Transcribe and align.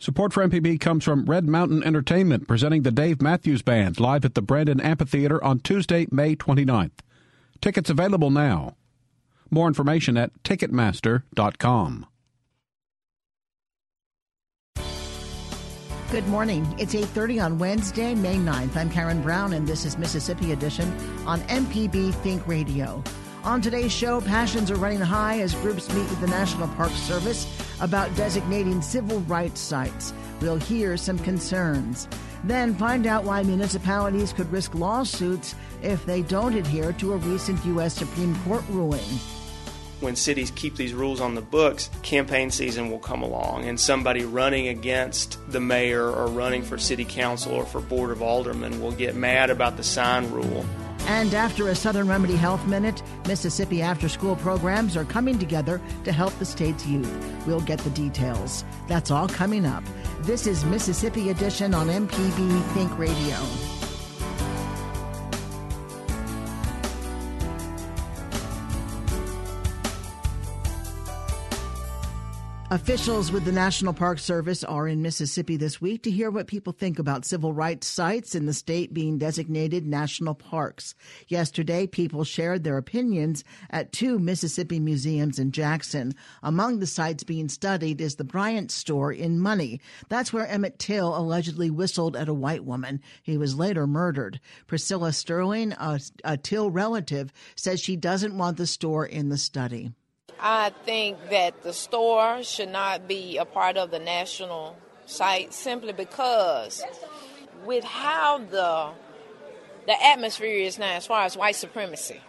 Support 0.00 0.32
for 0.32 0.46
MPB 0.46 0.78
comes 0.78 1.04
from 1.04 1.24
Red 1.24 1.48
Mountain 1.48 1.82
Entertainment, 1.82 2.46
presenting 2.46 2.82
the 2.82 2.92
Dave 2.92 3.20
Matthews 3.20 3.62
Band 3.62 3.98
live 3.98 4.24
at 4.24 4.36
the 4.36 4.42
Brandon 4.42 4.80
Amphitheater 4.80 5.42
on 5.42 5.58
Tuesday, 5.58 6.06
May 6.12 6.36
29th. 6.36 7.00
Tickets 7.60 7.90
available 7.90 8.30
now. 8.30 8.76
More 9.50 9.66
information 9.66 10.16
at 10.16 10.30
Ticketmaster.com. 10.44 12.06
Good 16.12 16.26
morning. 16.28 16.74
It's 16.78 16.94
8:30 16.94 17.44
on 17.44 17.58
Wednesday, 17.58 18.14
May 18.14 18.36
9th. 18.36 18.76
I'm 18.76 18.88
Karen 18.88 19.20
Brown 19.20 19.52
and 19.52 19.66
this 19.66 19.84
is 19.84 19.98
Mississippi 19.98 20.52
Edition 20.52 20.90
on 21.26 21.40
MPB 21.48 22.14
Think 22.22 22.46
Radio. 22.46 23.02
On 23.48 23.62
today's 23.62 23.92
show, 23.92 24.20
passions 24.20 24.70
are 24.70 24.76
running 24.76 25.00
high 25.00 25.40
as 25.40 25.54
groups 25.54 25.88
meet 25.94 26.06
with 26.10 26.20
the 26.20 26.26
National 26.26 26.68
Park 26.68 26.90
Service 26.90 27.46
about 27.80 28.14
designating 28.14 28.82
civil 28.82 29.20
rights 29.20 29.58
sites. 29.58 30.12
We'll 30.42 30.58
hear 30.58 30.98
some 30.98 31.18
concerns. 31.20 32.08
Then 32.44 32.74
find 32.74 33.06
out 33.06 33.24
why 33.24 33.42
municipalities 33.42 34.34
could 34.34 34.52
risk 34.52 34.74
lawsuits 34.74 35.54
if 35.80 36.04
they 36.04 36.20
don't 36.20 36.56
adhere 36.56 36.92
to 36.92 37.14
a 37.14 37.16
recent 37.16 37.64
U.S. 37.64 37.94
Supreme 37.94 38.36
Court 38.42 38.64
ruling. 38.68 39.08
When 40.00 40.14
cities 40.14 40.50
keep 40.50 40.76
these 40.76 40.92
rules 40.92 41.22
on 41.22 41.34
the 41.34 41.40
books, 41.40 41.88
campaign 42.02 42.50
season 42.50 42.90
will 42.90 42.98
come 42.98 43.22
along, 43.22 43.64
and 43.64 43.80
somebody 43.80 44.26
running 44.26 44.68
against 44.68 45.38
the 45.50 45.60
mayor 45.60 46.10
or 46.10 46.26
running 46.26 46.62
for 46.62 46.76
city 46.76 47.06
council 47.06 47.54
or 47.54 47.64
for 47.64 47.80
board 47.80 48.10
of 48.10 48.20
aldermen 48.20 48.82
will 48.82 48.92
get 48.92 49.16
mad 49.16 49.48
about 49.48 49.78
the 49.78 49.82
sign 49.82 50.30
rule. 50.30 50.66
And 51.08 51.32
after 51.32 51.68
a 51.68 51.74
Southern 51.74 52.06
Remedy 52.06 52.36
Health 52.36 52.66
Minute, 52.66 53.02
Mississippi 53.26 53.80
after 53.80 54.10
school 54.10 54.36
programs 54.36 54.94
are 54.94 55.06
coming 55.06 55.38
together 55.38 55.80
to 56.04 56.12
help 56.12 56.38
the 56.38 56.44
state's 56.44 56.86
youth. 56.86 57.10
We'll 57.46 57.62
get 57.62 57.78
the 57.78 57.90
details. 57.90 58.62
That's 58.88 59.10
all 59.10 59.26
coming 59.26 59.64
up. 59.64 59.82
This 60.20 60.46
is 60.46 60.66
Mississippi 60.66 61.30
Edition 61.30 61.72
on 61.72 61.86
MPB 61.86 62.62
Think 62.74 62.98
Radio. 62.98 63.77
Officials 72.70 73.32
with 73.32 73.46
the 73.46 73.52
National 73.52 73.94
Park 73.94 74.18
Service 74.18 74.62
are 74.62 74.86
in 74.86 75.00
Mississippi 75.00 75.56
this 75.56 75.80
week 75.80 76.02
to 76.02 76.10
hear 76.10 76.30
what 76.30 76.46
people 76.46 76.74
think 76.74 76.98
about 76.98 77.24
civil 77.24 77.54
rights 77.54 77.86
sites 77.86 78.34
in 78.34 78.44
the 78.44 78.52
state 78.52 78.92
being 78.92 79.16
designated 79.16 79.86
national 79.86 80.34
parks. 80.34 80.94
Yesterday, 81.28 81.86
people 81.86 82.24
shared 82.24 82.64
their 82.64 82.76
opinions 82.76 83.42
at 83.70 83.90
two 83.90 84.18
Mississippi 84.18 84.80
museums 84.80 85.38
in 85.38 85.50
Jackson. 85.50 86.14
Among 86.42 86.78
the 86.78 86.86
sites 86.86 87.24
being 87.24 87.48
studied 87.48 88.02
is 88.02 88.16
the 88.16 88.24
Bryant 88.24 88.70
store 88.70 89.14
in 89.14 89.40
Money. 89.40 89.80
That's 90.10 90.30
where 90.30 90.46
Emmett 90.46 90.78
Till 90.78 91.16
allegedly 91.16 91.70
whistled 91.70 92.16
at 92.16 92.28
a 92.28 92.34
white 92.34 92.66
woman. 92.66 93.00
He 93.22 93.38
was 93.38 93.56
later 93.56 93.86
murdered. 93.86 94.40
Priscilla 94.66 95.14
Sterling, 95.14 95.72
a, 95.72 96.00
a 96.22 96.36
Till 96.36 96.70
relative, 96.70 97.32
says 97.56 97.80
she 97.80 97.96
doesn't 97.96 98.36
want 98.36 98.58
the 98.58 98.66
store 98.66 99.06
in 99.06 99.30
the 99.30 99.38
study. 99.38 99.92
I 100.40 100.70
think 100.84 101.30
that 101.30 101.62
the 101.62 101.72
store 101.72 102.42
should 102.42 102.68
not 102.68 103.08
be 103.08 103.38
a 103.38 103.44
part 103.44 103.76
of 103.76 103.90
the 103.90 103.98
national 103.98 104.76
site 105.06 105.52
simply 105.52 105.92
because 105.92 106.84
with 107.64 107.84
how 107.84 108.38
the 108.38 108.90
the 109.86 110.04
atmosphere 110.04 110.58
is 110.58 110.78
now 110.78 110.92
as 110.92 111.06
far 111.06 111.22
as 111.24 111.36
white 111.36 111.56
supremacy, 111.56 112.20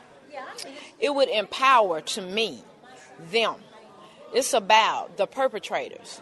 it 1.00 1.14
would 1.14 1.28
empower 1.30 2.00
to 2.02 2.22
me 2.22 2.64
them. 3.32 3.56
It's 4.34 4.54
about 4.54 5.18
the 5.18 5.28
perpetrators. 5.28 6.22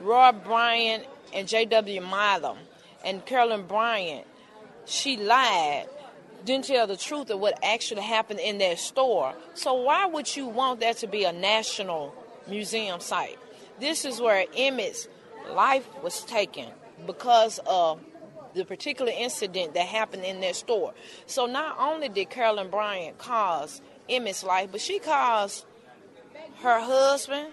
Roy 0.00 0.32
Bryant 0.32 1.04
and 1.32 1.46
J.W. 1.46 2.00
Milam 2.00 2.58
and 3.04 3.24
Carolyn 3.24 3.66
Bryant, 3.66 4.26
she 4.84 5.16
lied 5.16 5.86
didn't 6.44 6.66
tell 6.66 6.86
the 6.86 6.96
truth 6.96 7.30
of 7.30 7.38
what 7.38 7.58
actually 7.62 8.02
happened 8.02 8.40
in 8.40 8.58
that 8.58 8.78
store. 8.78 9.34
So 9.54 9.74
why 9.74 10.06
would 10.06 10.34
you 10.36 10.46
want 10.48 10.80
that 10.80 10.98
to 10.98 11.06
be 11.06 11.24
a 11.24 11.32
national 11.32 12.14
museum 12.48 13.00
site? 13.00 13.38
This 13.80 14.04
is 14.04 14.20
where 14.20 14.44
Emmett's 14.56 15.08
life 15.50 15.86
was 16.02 16.22
taken 16.22 16.68
because 17.06 17.58
of 17.66 18.00
the 18.54 18.64
particular 18.64 19.12
incident 19.16 19.74
that 19.74 19.86
happened 19.86 20.24
in 20.24 20.40
that 20.40 20.56
store. 20.56 20.94
So 21.26 21.46
not 21.46 21.76
only 21.78 22.08
did 22.08 22.30
Carolyn 22.30 22.68
Bryant 22.70 23.18
cause 23.18 23.80
Emmett's 24.08 24.44
life, 24.44 24.70
but 24.70 24.80
she 24.80 24.98
caused 24.98 25.64
her 26.62 26.80
husband, 26.80 27.48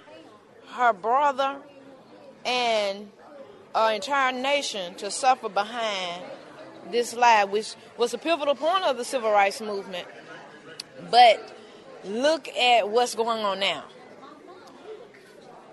her 0.73 0.93
brother, 0.93 1.57
and 2.45 3.11
an 3.73 3.95
entire 3.95 4.31
nation 4.31 4.95
to 4.95 5.09
suffer 5.09 5.49
behind 5.49 6.23
this 6.91 7.13
lab, 7.13 7.51
which 7.51 7.75
was 7.97 8.13
a 8.13 8.17
pivotal 8.17 8.55
point 8.55 8.83
of 8.83 8.97
the 8.97 9.05
civil 9.05 9.31
rights 9.31 9.61
movement. 9.61 10.07
But 11.09 11.55
look 12.03 12.47
at 12.49 12.89
what's 12.89 13.15
going 13.15 13.43
on 13.43 13.59
now. 13.59 13.83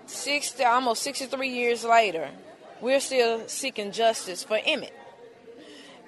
60, 0.05 0.63
almost 0.63 1.03
63 1.03 1.49
years 1.49 1.83
later, 1.83 2.29
we're 2.81 2.99
still 2.99 3.47
seeking 3.47 3.91
justice 3.91 4.43
for 4.43 4.59
Emmett. 4.63 4.93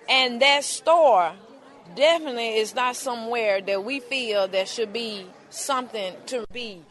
And 0.07 0.41
that 0.41 0.63
store 0.63 1.33
definitely 1.95 2.57
is 2.57 2.73
not 2.73 2.95
somewhere 2.95 3.61
that 3.61 3.83
we 3.83 3.99
feel 3.99 4.47
there 4.47 4.65
should 4.65 4.93
be 4.93 5.25
something 5.49 6.13
to 6.27 6.45
be 6.51 6.81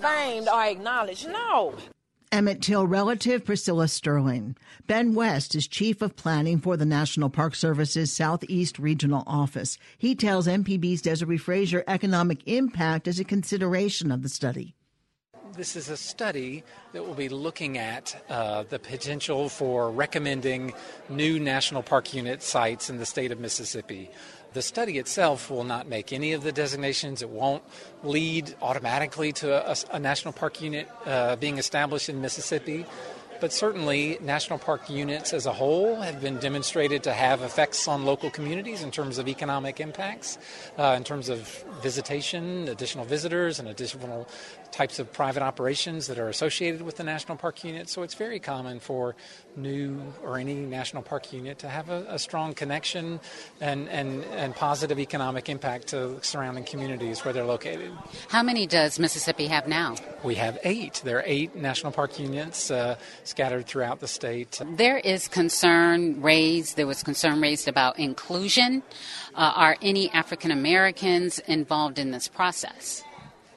famed 0.00 0.48
or 0.48 0.62
acknowledged. 0.62 1.28
No, 1.28 1.74
Emmett 2.32 2.62
Till 2.62 2.86
relative 2.86 3.44
Priscilla 3.44 3.86
Sterling. 3.86 4.56
Ben 4.86 5.14
West 5.14 5.54
is 5.54 5.68
chief 5.68 6.00
of 6.00 6.16
planning 6.16 6.58
for 6.58 6.78
the 6.78 6.86
National 6.86 7.28
Park 7.28 7.54
Service's 7.54 8.10
Southeast 8.10 8.78
Regional 8.78 9.22
Office. 9.26 9.76
He 9.98 10.14
tells 10.14 10.46
MPB's 10.46 11.02
Desare 11.02 11.38
Frazier 11.38 11.84
economic 11.86 12.40
impact 12.48 13.06
is 13.06 13.20
a 13.20 13.24
consideration 13.24 14.10
of 14.10 14.22
the 14.22 14.30
study. 14.30 14.74
This 15.54 15.76
is 15.76 15.90
a 15.90 15.96
study 15.98 16.64
that 16.94 17.06
will 17.06 17.12
be 17.12 17.28
looking 17.28 17.76
at 17.76 18.24
uh, 18.30 18.62
the 18.62 18.78
potential 18.78 19.50
for 19.50 19.90
recommending 19.90 20.72
new 21.10 21.38
national 21.38 21.82
park 21.82 22.14
unit 22.14 22.42
sites 22.42 22.88
in 22.88 22.96
the 22.96 23.04
state 23.04 23.30
of 23.30 23.40
Mississippi. 23.40 24.10
The 24.52 24.62
study 24.62 24.98
itself 24.98 25.50
will 25.50 25.64
not 25.64 25.88
make 25.88 26.12
any 26.12 26.34
of 26.34 26.42
the 26.42 26.52
designations. 26.52 27.22
It 27.22 27.30
won't 27.30 27.62
lead 28.04 28.54
automatically 28.60 29.32
to 29.34 29.70
a, 29.70 29.76
a 29.92 29.98
national 29.98 30.34
park 30.34 30.60
unit 30.60 30.88
uh, 31.06 31.36
being 31.36 31.56
established 31.56 32.10
in 32.10 32.20
Mississippi. 32.20 32.84
But 33.40 33.52
certainly, 33.52 34.18
national 34.20 34.60
park 34.60 34.88
units 34.88 35.32
as 35.32 35.46
a 35.46 35.52
whole 35.52 35.96
have 35.96 36.20
been 36.20 36.38
demonstrated 36.38 37.02
to 37.02 37.12
have 37.12 37.42
effects 37.42 37.88
on 37.88 38.04
local 38.04 38.30
communities 38.30 38.84
in 38.84 38.92
terms 38.92 39.18
of 39.18 39.26
economic 39.26 39.80
impacts, 39.80 40.38
uh, 40.78 40.94
in 40.96 41.02
terms 41.02 41.28
of 41.28 41.40
visitation, 41.82 42.68
additional 42.68 43.04
visitors, 43.04 43.58
and 43.58 43.68
additional 43.68 44.28
types 44.72 44.98
of 44.98 45.12
private 45.12 45.42
operations 45.42 46.06
that 46.06 46.18
are 46.18 46.28
associated 46.28 46.82
with 46.82 46.96
the 46.96 47.04
national 47.04 47.36
park 47.36 47.62
unit. 47.62 47.88
So 47.88 48.02
it's 48.02 48.14
very 48.14 48.40
common 48.40 48.80
for 48.80 49.14
new 49.54 50.00
or 50.24 50.38
any 50.38 50.54
national 50.54 51.02
park 51.02 51.32
unit 51.32 51.58
to 51.58 51.68
have 51.68 51.90
a, 51.90 52.06
a 52.08 52.18
strong 52.18 52.54
connection 52.54 53.20
and, 53.60 53.88
and, 53.90 54.24
and 54.24 54.56
positive 54.56 54.98
economic 54.98 55.48
impact 55.48 55.88
to 55.88 56.18
surrounding 56.22 56.64
communities 56.64 57.24
where 57.24 57.34
they're 57.34 57.44
located. 57.44 57.92
How 58.28 58.42
many 58.42 58.66
does 58.66 58.98
Mississippi 58.98 59.46
have 59.48 59.68
now? 59.68 59.94
We 60.24 60.36
have 60.36 60.58
eight. 60.64 61.02
There 61.04 61.18
are 61.18 61.24
eight 61.26 61.54
national 61.54 61.92
park 61.92 62.18
units 62.18 62.70
uh, 62.70 62.96
scattered 63.24 63.66
throughout 63.66 64.00
the 64.00 64.08
state. 64.08 64.60
There 64.76 64.98
is 64.98 65.28
concern 65.28 66.22
raised, 66.22 66.76
there 66.76 66.86
was 66.86 67.02
concern 67.02 67.40
raised 67.42 67.68
about 67.68 67.98
inclusion. 67.98 68.82
Uh, 69.34 69.52
are 69.54 69.76
any 69.82 70.10
African 70.10 70.50
Americans 70.50 71.38
involved 71.40 71.98
in 71.98 72.10
this 72.10 72.26
process? 72.28 73.04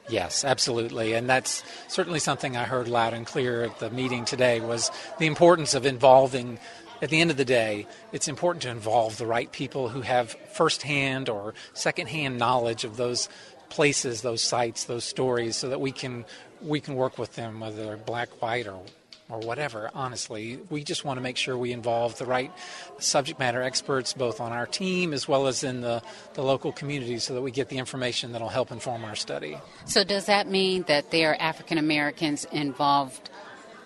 Yes, 0.08 0.44
absolutely. 0.44 1.14
And 1.14 1.28
that's 1.28 1.64
certainly 1.88 2.20
something 2.20 2.56
I 2.56 2.64
heard 2.64 2.88
loud 2.88 3.12
and 3.12 3.26
clear 3.26 3.64
at 3.64 3.78
the 3.80 3.90
meeting 3.90 4.24
today 4.24 4.60
was 4.60 4.90
the 5.18 5.26
importance 5.26 5.74
of 5.74 5.84
involving 5.84 6.58
at 7.02 7.10
the 7.10 7.20
end 7.20 7.30
of 7.30 7.36
the 7.36 7.44
day, 7.44 7.86
it's 8.12 8.28
important 8.28 8.62
to 8.62 8.70
involve 8.70 9.18
the 9.18 9.26
right 9.26 9.50
people 9.52 9.90
who 9.90 10.00
have 10.00 10.30
firsthand 10.52 11.28
or 11.28 11.54
secondhand 11.74 12.38
knowledge 12.38 12.84
of 12.84 12.96
those 12.96 13.28
places, 13.68 14.22
those 14.22 14.42
sites, 14.42 14.84
those 14.84 15.04
stories, 15.04 15.56
so 15.56 15.68
that 15.68 15.80
we 15.80 15.92
can 15.92 16.24
we 16.62 16.80
can 16.80 16.94
work 16.94 17.18
with 17.18 17.34
them, 17.34 17.60
whether 17.60 17.84
they're 17.84 17.96
black, 17.98 18.40
white, 18.40 18.66
or 18.66 18.80
or 19.28 19.38
whatever, 19.40 19.90
honestly. 19.94 20.58
We 20.70 20.84
just 20.84 21.04
want 21.04 21.18
to 21.18 21.20
make 21.20 21.36
sure 21.36 21.56
we 21.58 21.72
involve 21.72 22.18
the 22.18 22.26
right 22.26 22.52
subject 22.98 23.38
matter 23.38 23.62
experts 23.62 24.12
both 24.12 24.40
on 24.40 24.52
our 24.52 24.66
team 24.66 25.12
as 25.12 25.26
well 25.26 25.46
as 25.46 25.64
in 25.64 25.80
the, 25.80 26.02
the 26.34 26.42
local 26.42 26.72
community 26.72 27.18
so 27.18 27.34
that 27.34 27.42
we 27.42 27.50
get 27.50 27.68
the 27.68 27.78
information 27.78 28.32
that 28.32 28.40
will 28.40 28.48
help 28.48 28.70
inform 28.70 29.04
our 29.04 29.16
study. 29.16 29.58
So, 29.86 30.04
does 30.04 30.26
that 30.26 30.48
mean 30.48 30.84
that 30.88 31.10
there 31.10 31.32
are 31.32 31.36
African 31.40 31.78
Americans 31.78 32.44
involved 32.52 33.30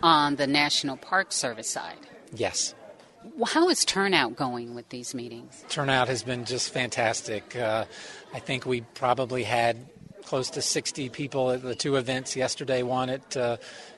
on 0.02 0.36
the 0.36 0.46
National 0.46 0.96
Park 0.96 1.32
Service 1.32 1.68
side? 1.68 1.98
Yes. 2.34 2.74
How 3.46 3.68
is 3.68 3.84
turnout 3.84 4.36
going 4.36 4.74
with 4.74 4.88
these 4.88 5.14
meetings? 5.14 5.64
Turnout 5.68 6.08
has 6.08 6.22
been 6.22 6.44
just 6.44 6.72
fantastic. 6.72 7.54
Uh, 7.54 7.84
I 8.32 8.38
think 8.38 8.64
we 8.64 8.80
probably 8.80 9.42
had 9.44 9.76
close 10.24 10.50
to 10.50 10.62
60 10.62 11.08
people 11.10 11.50
at 11.50 11.62
the 11.62 11.74
two 11.74 11.96
events 11.96 12.36
yesterday. 12.36 12.82
One 12.82 13.10
at 13.10 13.36
uh, 13.36 13.56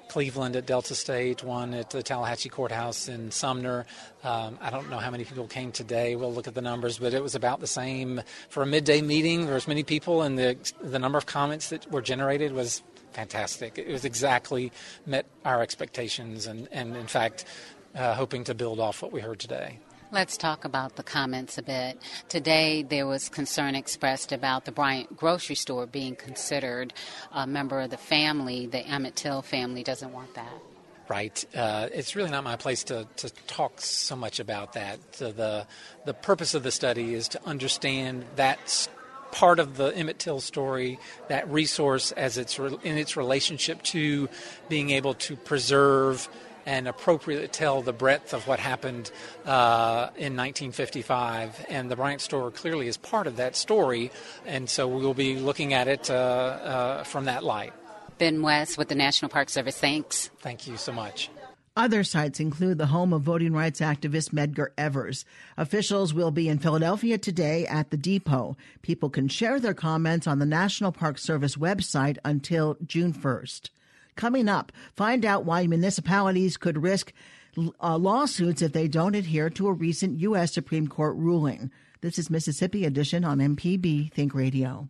Cleveland 0.09 0.57
at 0.57 0.67
Delta 0.67 0.95
State, 0.95 1.43
one 1.43 1.75
at 1.75 1.91
the 1.91 2.03
Tallahatchie 2.03 2.49
Courthouse 2.49 3.09
in 3.09 3.31
Sumner. 3.31 3.87
Um, 4.23 4.59
I 4.61 4.71
don't 4.71 4.91
know 4.91 4.99
how 4.99 5.11
many 5.11 5.25
people 5.25 5.47
came 5.47 5.73
today. 5.73 6.17
We'll 6.17 6.33
look 6.33 6.47
at 6.47 6.55
the 6.55 6.61
numbers, 6.63 6.99
but 6.99 7.15
it 7.15 7.23
was 7.23 7.35
about 7.35 7.61
the 7.61 7.67
same 7.67 8.23
for 8.49 8.63
a 8.63 8.67
midday 8.67 9.01
meeting. 9.01 9.47
There 9.47 9.55
was 9.55 9.69
many 9.69 9.83
people, 9.83 10.23
and 10.23 10.39
the 10.39 10.57
the 10.83 10.99
number 10.99 11.19
of 11.19 11.27
comments 11.27 11.71
that 11.71 11.91
were 11.91 12.03
generated 12.03 12.53
was 12.53 12.83
fantastic. 13.13 13.79
It 13.79 13.89
was 13.89 14.05
exactly 14.05 14.73
met 15.07 15.27
our 15.45 15.63
expectations, 15.63 16.47
and 16.47 16.69
and 16.73 16.97
in 16.97 17.07
fact, 17.07 17.45
uh, 17.95 18.15
hoping 18.15 18.45
to 18.45 18.55
build 18.55 18.81
off 18.81 19.03
what 19.03 19.13
we 19.13 19.21
heard 19.21 19.39
today. 19.39 19.79
Let's 20.13 20.37
talk 20.37 20.67
about 20.67 20.97
the 20.97 21.03
comments 21.03 21.57
a 21.57 21.63
bit. 21.63 21.99
Today, 22.29 22.83
there 22.83 23.07
was 23.07 23.31
concern 23.31 23.75
expressed 23.75 24.31
about 24.31 24.67
the 24.67 24.71
Bryant 24.71 25.17
grocery 25.17 25.57
store 25.57 25.87
being 25.87 26.17
considered 26.17 26.93
a 27.33 27.47
member 27.47 27.81
of 27.81 27.89
the 27.89 27.97
family. 27.97 28.67
The 28.67 28.81
Emmett 28.81 29.17
Till 29.17 29.41
family 29.41 29.83
doesn't 29.83 30.13
want 30.13 30.35
that. 30.35 30.53
Right. 31.09 31.43
Uh, 31.55 31.89
it's 31.95 32.15
really 32.15 32.31
not 32.31 32.45
my 32.45 32.57
place 32.57 32.85
to, 32.85 33.09
to 33.17 33.31
talk 33.47 33.81
so 33.81 34.15
much 34.15 34.39
about 34.39 34.75
that. 34.75 34.99
So 35.13 35.33
the, 35.33 35.67
the 36.05 36.13
purpose 36.13 36.53
of 36.53 36.63
the 36.63 36.73
study 36.73 37.15
is 37.15 37.27
to 37.29 37.43
understand 37.47 38.27
that 38.37 38.89
part 39.31 39.59
of 39.61 39.79
the 39.79 39.97
Emmett 39.97 40.19
Till 40.19 40.41
story, 40.41 40.99
that 41.29 41.49
resource 41.51 42.13
as 42.13 42.37
it's 42.37 42.59
re- 42.59 42.77
in 42.83 42.99
its 42.99 43.17
relationship 43.17 43.83
to 43.85 44.29
being 44.69 44.91
able 44.91 45.15
to 45.15 45.37
preserve 45.37 46.29
and 46.67 46.89
appropriately 46.89 47.49
tell 47.49 47.83
the 47.83 47.93
breadth 47.93 48.35
of 48.35 48.47
what 48.47 48.59
happened 48.59 49.11
uh, 49.45 50.11
in 50.17 50.37
1955. 50.37 51.67
And 51.69 51.91
the 51.91 51.97
Bryant 51.97 52.21
store 52.21 52.51
clearly 52.51 52.89
is 52.89 52.97
part 52.97 53.27
of 53.27 53.37
that 53.37 53.57
story, 53.57 54.11
and 54.47 54.69
so 54.69 54.89
we'll 54.89 55.15
be 55.15 55.37
looking 55.37 55.75
at 55.75 55.89
it 55.89 56.11
uh, 56.11 56.15
uh, 56.15 57.05
from 57.05 57.27
that 57.27 57.45
light. 57.45 57.73
Ben 58.19 58.43
West 58.43 58.79
with 58.79 58.89
the 58.89 58.95
National 58.95 59.29
Park 59.29 59.49
Service, 59.49 59.79
thanks. 59.79 60.31
Thank 60.41 60.69
you 60.69 60.77
so 60.77 60.93
much. 60.93 61.31
Other 61.75 62.05
sites 62.05 62.39
include 62.39 62.77
the 62.77 62.87
home 62.87 63.15
of 63.15 63.23
voting 63.23 63.55
rights 63.55 63.81
activist 63.81 64.31
Medgar 64.31 64.69
Evers. 64.77 65.25
Officials 65.57 66.13
will 66.13 66.31
be 66.31 66.47
in 66.47 66.59
Philadelphia 66.59 67.17
today 67.17 67.67
at 67.67 67.91
the 67.91 67.97
depot. 67.97 68.59
People 68.83 69.09
can 69.09 69.27
share 69.27 69.59
their 69.59 69.73
comments 69.73 70.27
on 70.27 70.39
the 70.39 70.45
National 70.45 70.93
Park 70.93 71.17
Service 71.17 71.57
website 71.57 72.19
until 72.27 72.77
June 72.85 73.15
1st. 73.15 73.71
Coming 74.17 74.49
up, 74.49 74.73
find 74.95 75.25
out 75.25 75.45
why 75.45 75.67
municipalities 75.67 76.57
could 76.57 76.83
risk 76.83 77.13
uh, 77.83 77.97
lawsuits 77.97 78.63
if 78.63 78.73
they 78.73 78.89
don't 78.89 79.15
adhere 79.15 79.51
to 79.51 79.69
a 79.69 79.73
recent 79.73 80.21
U.S. 80.21 80.53
Supreme 80.53 80.89
Court 80.89 81.17
ruling. 81.17 81.71
This 82.01 82.19
is 82.19 82.31
Mississippi 82.31 82.85
Edition 82.85 83.25
on 83.25 83.39
MPB 83.39 84.13
Think 84.13 84.35
Radio. 84.35 84.89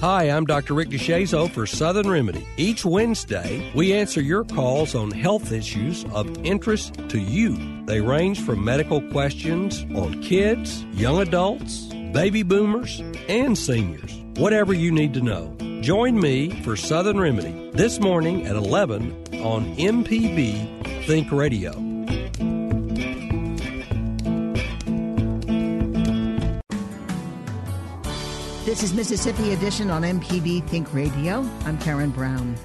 Hi, 0.00 0.24
I'm 0.24 0.44
Dr. 0.44 0.74
Rick 0.74 0.90
DeShazo 0.90 1.50
for 1.50 1.66
Southern 1.66 2.08
Remedy. 2.08 2.46
Each 2.58 2.84
Wednesday, 2.84 3.72
we 3.74 3.94
answer 3.94 4.20
your 4.20 4.44
calls 4.44 4.94
on 4.94 5.10
health 5.10 5.52
issues 5.52 6.04
of 6.12 6.44
interest 6.44 6.94
to 7.08 7.18
you. 7.18 7.84
They 7.86 8.00
range 8.00 8.40
from 8.42 8.62
medical 8.62 9.00
questions 9.10 9.84
on 9.96 10.22
kids, 10.22 10.84
young 10.92 11.20
adults, 11.20 11.86
baby 12.12 12.42
boomers, 12.42 13.00
and 13.28 13.56
seniors 13.56 14.25
whatever 14.36 14.72
you 14.72 14.92
need 14.92 15.14
to 15.14 15.20
know. 15.20 15.54
Join 15.80 16.18
me 16.18 16.50
for 16.62 16.76
Southern 16.76 17.18
Remedy 17.18 17.70
this 17.72 18.00
morning 18.00 18.46
at 18.46 18.56
11 18.56 19.12
on 19.42 19.74
MPB 19.76 21.04
Think 21.06 21.32
Radio. 21.32 21.72
This 28.64 28.82
is 28.82 28.92
Mississippi 28.92 29.52
Edition 29.52 29.90
on 29.90 30.02
MPB 30.02 30.66
Think 30.68 30.92
Radio. 30.92 31.48
I'm 31.64 31.78
Karen 31.78 32.10
Brown. 32.10 32.56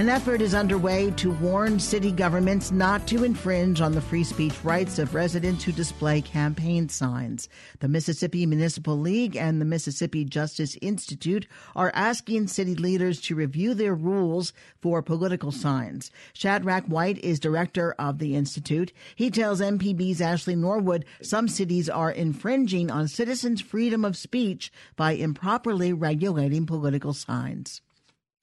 An 0.00 0.08
effort 0.08 0.40
is 0.40 0.54
underway 0.54 1.10
to 1.18 1.30
warn 1.30 1.78
city 1.78 2.10
governments 2.10 2.72
not 2.72 3.06
to 3.08 3.22
infringe 3.22 3.82
on 3.82 3.92
the 3.92 4.00
free 4.00 4.24
speech 4.24 4.54
rights 4.64 4.98
of 4.98 5.14
residents 5.14 5.62
who 5.62 5.72
display 5.72 6.22
campaign 6.22 6.88
signs. 6.88 7.50
The 7.80 7.88
Mississippi 7.88 8.46
Municipal 8.46 8.98
League 8.98 9.36
and 9.36 9.60
the 9.60 9.66
Mississippi 9.66 10.24
Justice 10.24 10.78
Institute 10.80 11.46
are 11.76 11.92
asking 11.94 12.46
city 12.46 12.74
leaders 12.74 13.20
to 13.20 13.34
review 13.34 13.74
their 13.74 13.94
rules 13.94 14.54
for 14.80 15.02
political 15.02 15.52
signs. 15.52 16.10
Shadrach 16.32 16.86
White 16.86 17.18
is 17.18 17.38
director 17.38 17.94
of 17.98 18.20
the 18.20 18.34
Institute. 18.34 18.94
He 19.14 19.30
tells 19.30 19.60
MPB's 19.60 20.22
Ashley 20.22 20.56
Norwood 20.56 21.04
some 21.20 21.46
cities 21.46 21.90
are 21.90 22.10
infringing 22.10 22.90
on 22.90 23.06
citizens' 23.06 23.60
freedom 23.60 24.06
of 24.06 24.16
speech 24.16 24.72
by 24.96 25.12
improperly 25.12 25.92
regulating 25.92 26.64
political 26.64 27.12
signs. 27.12 27.82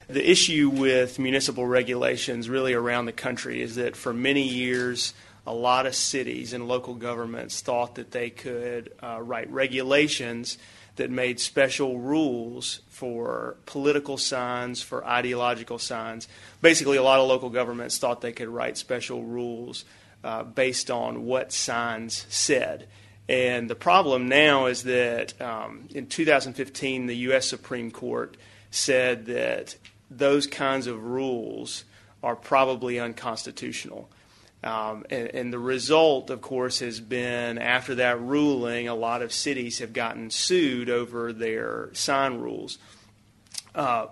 The 0.10 0.30
issue 0.30 0.70
with 0.70 1.20
municipal 1.20 1.66
regulations 1.66 2.48
really 2.48 2.74
around 2.74 3.08
the 3.08 3.12
country 3.12 3.62
is 3.62 3.76
that 3.76 3.98
for 3.98 4.14
many 4.14 4.44
years, 4.48 5.14
a 5.46 5.54
lot 5.54 5.86
of 5.86 5.96
cities 5.96 6.54
and 6.54 6.66
local 6.66 6.94
governments 6.94 7.60
thought 7.60 7.96
that 7.96 8.12
they 8.12 8.30
could 8.30 8.94
uh, 9.04 9.20
write 9.22 9.52
regulations 9.52 10.58
that 10.96 11.12
made 11.12 11.42
special 11.42 12.00
rules 12.00 12.82
for 12.88 13.58
political 13.66 14.18
signs, 14.18 14.82
for 14.82 15.06
ideological 15.06 15.78
signs. 15.78 16.30
Basically, 16.62 16.96
a 16.96 17.04
lot 17.04 17.20
of 17.20 17.28
local 17.28 17.50
governments 17.50 17.98
thought 17.98 18.22
they 18.22 18.32
could 18.32 18.48
write 18.48 18.78
special 18.78 19.24
rules 19.24 19.84
uh, 20.24 20.44
based 20.44 20.90
on 20.90 21.26
what 21.26 21.52
signs 21.52 22.26
said. 22.30 22.88
And 23.28 23.70
the 23.70 23.76
problem 23.76 24.30
now 24.30 24.68
is 24.68 24.84
that 24.84 25.40
um, 25.42 25.90
in 25.94 26.08
2015, 26.08 27.08
the 27.08 27.16
U.S. 27.18 27.46
Supreme 27.46 27.92
Court 27.92 28.38
said 28.72 29.26
that 29.26 29.76
those 30.10 30.48
kinds 30.48 30.88
of 30.88 31.04
rules 31.04 31.84
are 32.24 32.36
probably 32.36 33.00
unconstitutional. 33.00 34.10
Um, 34.64 35.06
and, 35.10 35.28
and, 35.30 35.54
the 35.54 35.60
result, 35.60 36.32
of 36.32 36.42
course, 36.42 36.80
has 36.80 37.00
been 37.00 37.60
after 37.60 37.96
that 37.96 38.20
ruling, 38.20 38.88
a 38.88 38.96
lot 38.96 39.22
of 39.22 39.32
cities 39.32 39.80
have 39.80 39.94
gotten 39.94 40.32
sued 40.32 40.90
over 40.90 41.32
their 41.32 41.90
sign 41.94 42.40
rules. 42.40 42.80
Uh, 43.76 44.08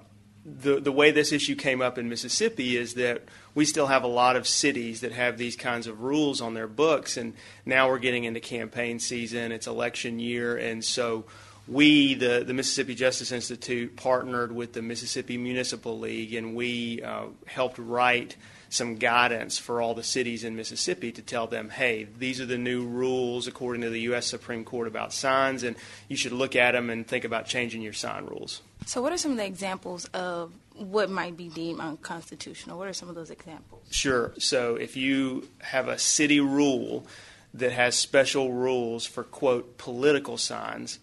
the, 0.46 0.80
the 0.80 0.92
way 0.92 1.10
this 1.10 1.32
issue 1.32 1.56
came 1.56 1.82
up 1.82 1.98
in 1.98 2.08
Mississippi 2.08 2.78
is 2.78 2.94
that 2.94 3.24
we 3.56 3.66
still 3.66 3.88
have 3.88 4.04
a 4.04 4.08
lot 4.08 4.36
of 4.36 4.48
cities 4.48 5.02
that 5.02 5.12
have 5.14 5.40
these 5.40 5.56
kinds 5.56 5.88
of 5.88 6.02
rules 6.04 6.42
on 6.42 6.54
their 6.54 6.68
books, 6.68 7.18
and 7.18 7.34
now 7.66 7.90
we're 7.90 7.98
getting 7.98 8.25
into 8.25 8.40
campaign 8.40 9.00
season, 9.00 9.52
it's 9.52 9.66
election 9.66 10.20
year, 10.20 10.56
and 10.56 10.86
so 10.86 11.25
we, 11.68 12.14
the, 12.14 12.44
the 12.46 12.54
Mississippi 12.54 12.96
Justice 12.96 13.32
Institute, 13.32 13.96
partnered 13.96 14.52
with 14.52 14.74
the 14.74 14.82
Mississippi 14.82 15.38
Municipal 15.38 16.00
League, 16.00 16.34
and 16.34 16.56
we 16.56 17.02
uh, 17.02 17.26
helped 17.48 17.78
write 17.80 18.36
some 18.70 18.96
guidance 18.96 19.58
for 19.58 19.82
all 19.82 19.94
the 19.94 20.04
cities 20.04 20.44
in 20.44 20.56
Mississippi 20.56 21.12
to 21.12 21.22
tell 21.22 21.48
them, 21.48 21.70
hey, 21.70 22.08
these 22.20 22.42
are 22.42 22.46
the 22.46 22.58
new 22.58 22.86
rules 22.86 23.48
according 23.48 23.82
to 23.82 23.90
the 23.90 24.02
U.S. 24.02 24.28
Supreme 24.28 24.64
Court 24.64 24.88
about 24.88 25.14
signs, 25.14 25.64
and 25.64 25.76
you 26.08 26.18
should 26.18 26.34
look 26.34 26.56
at 26.56 26.74
them 26.74 26.90
and 26.90 27.08
think 27.08 27.24
about 27.24 27.46
changing 27.46 27.82
your 27.82 27.94
sign 27.94 28.26
rules. 28.26 28.62
So, 28.86 29.02
what 29.02 29.12
are 29.12 29.18
some 29.18 29.32
of 29.32 29.38
the 29.38 29.46
examples 29.46 30.06
of 30.14 30.54
what 30.76 31.10
might 31.10 31.38
be 31.38 31.50
deemed 31.50 31.80
unconstitutional? 31.80 32.78
What 32.78 32.88
are 32.88 32.94
some 32.94 33.10
of 33.10 33.16
those 33.16 33.32
examples? 33.32 33.88
Sure. 33.90 34.34
So, 34.38 34.76
if 34.76 34.96
you 34.96 35.48
have 35.60 35.88
a 35.88 35.98
city 35.98 36.40
rule 36.40 37.08
that 37.54 37.72
has 37.72 37.96
special 37.96 38.52
rules 38.52 39.06
for, 39.06 39.24
quote, 39.24 39.78
political 39.78 40.38
signs, 40.38 41.00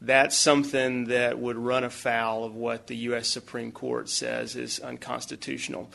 that's 0.00 0.36
something 0.36 1.06
that 1.06 1.38
would 1.38 1.56
run 1.56 1.84
afoul 1.84 2.44
of 2.44 2.54
what 2.54 2.86
the 2.86 2.96
U.S. 2.96 3.28
Supreme 3.28 3.72
Court 3.72 4.08
says 4.08 4.54
is 4.54 4.78
unconstitutional. 4.78 5.90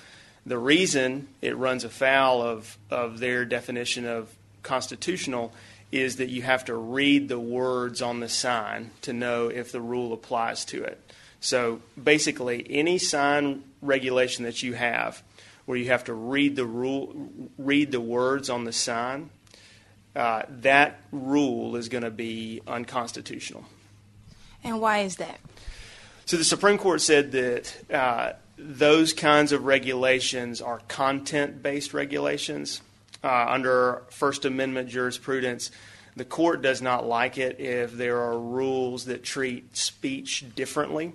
The 0.46 0.58
reason 0.58 1.28
it 1.42 1.56
runs 1.56 1.84
afoul 1.84 2.42
of, 2.42 2.78
of 2.90 3.20
their 3.20 3.46
definition 3.46 4.06
of 4.06 4.34
constitutional 4.64 5.54
is 5.92 6.16
that 6.16 6.30
you 6.30 6.42
have 6.42 6.66
to 6.66 6.76
read 6.76 7.28
the 7.28 7.40
words 7.40 8.02
on 8.02 8.22
the 8.22 8.30
sign 8.30 8.92
to 9.02 9.14
know 9.14 9.50
if 9.50 9.72
the 9.72 9.82
rule 9.82 10.14
applies 10.14 10.66
to 10.66 10.84
it. 10.84 11.00
So 11.40 11.82
basically, 12.02 12.66
any 12.70 12.98
sign 12.98 13.64
regulation 13.82 14.46
that 14.46 14.64
you 14.64 14.74
have 14.74 15.22
where 15.66 15.78
you 15.78 15.88
have 15.88 16.04
to 16.06 16.14
read 16.14 16.56
the 16.56 16.66
rule, 16.66 17.30
read 17.58 17.92
the 17.92 18.02
words 18.02 18.50
on 18.50 18.64
the 18.64 18.74
sign, 18.74 19.30
uh, 20.16 20.44
that 20.50 21.00
rule 21.12 21.76
is 21.76 21.88
going 21.88 22.04
to 22.04 22.12
be 22.12 22.62
unconstitutional. 22.68 23.66
And 24.64 24.80
why 24.80 25.00
is 25.00 25.18
that? 25.18 25.40
So 26.26 26.38
the 26.38 26.44
Supreme 26.44 26.78
Court 26.78 27.02
said 27.02 27.32
that 27.32 27.76
uh, 27.94 28.34
those 28.58 29.12
kinds 29.12 29.52
of 29.52 29.66
regulations 29.66 30.62
are 30.62 30.80
content 30.88 31.62
based 31.64 31.94
regulations. 31.94 32.82
Uh, 33.24 33.46
under 33.50 34.02
First 34.10 34.46
Amendment 34.46 34.90
jurisprudence, 34.90 35.70
the 36.16 36.26
court 36.26 36.62
does 36.62 36.82
not 36.82 37.06
like 37.06 37.38
it 37.38 37.60
if 37.60 37.94
there 37.94 38.20
are 38.20 38.38
rules 38.38 39.06
that 39.06 39.24
treat 39.24 39.78
speech 39.78 40.46
differently. 40.56 41.14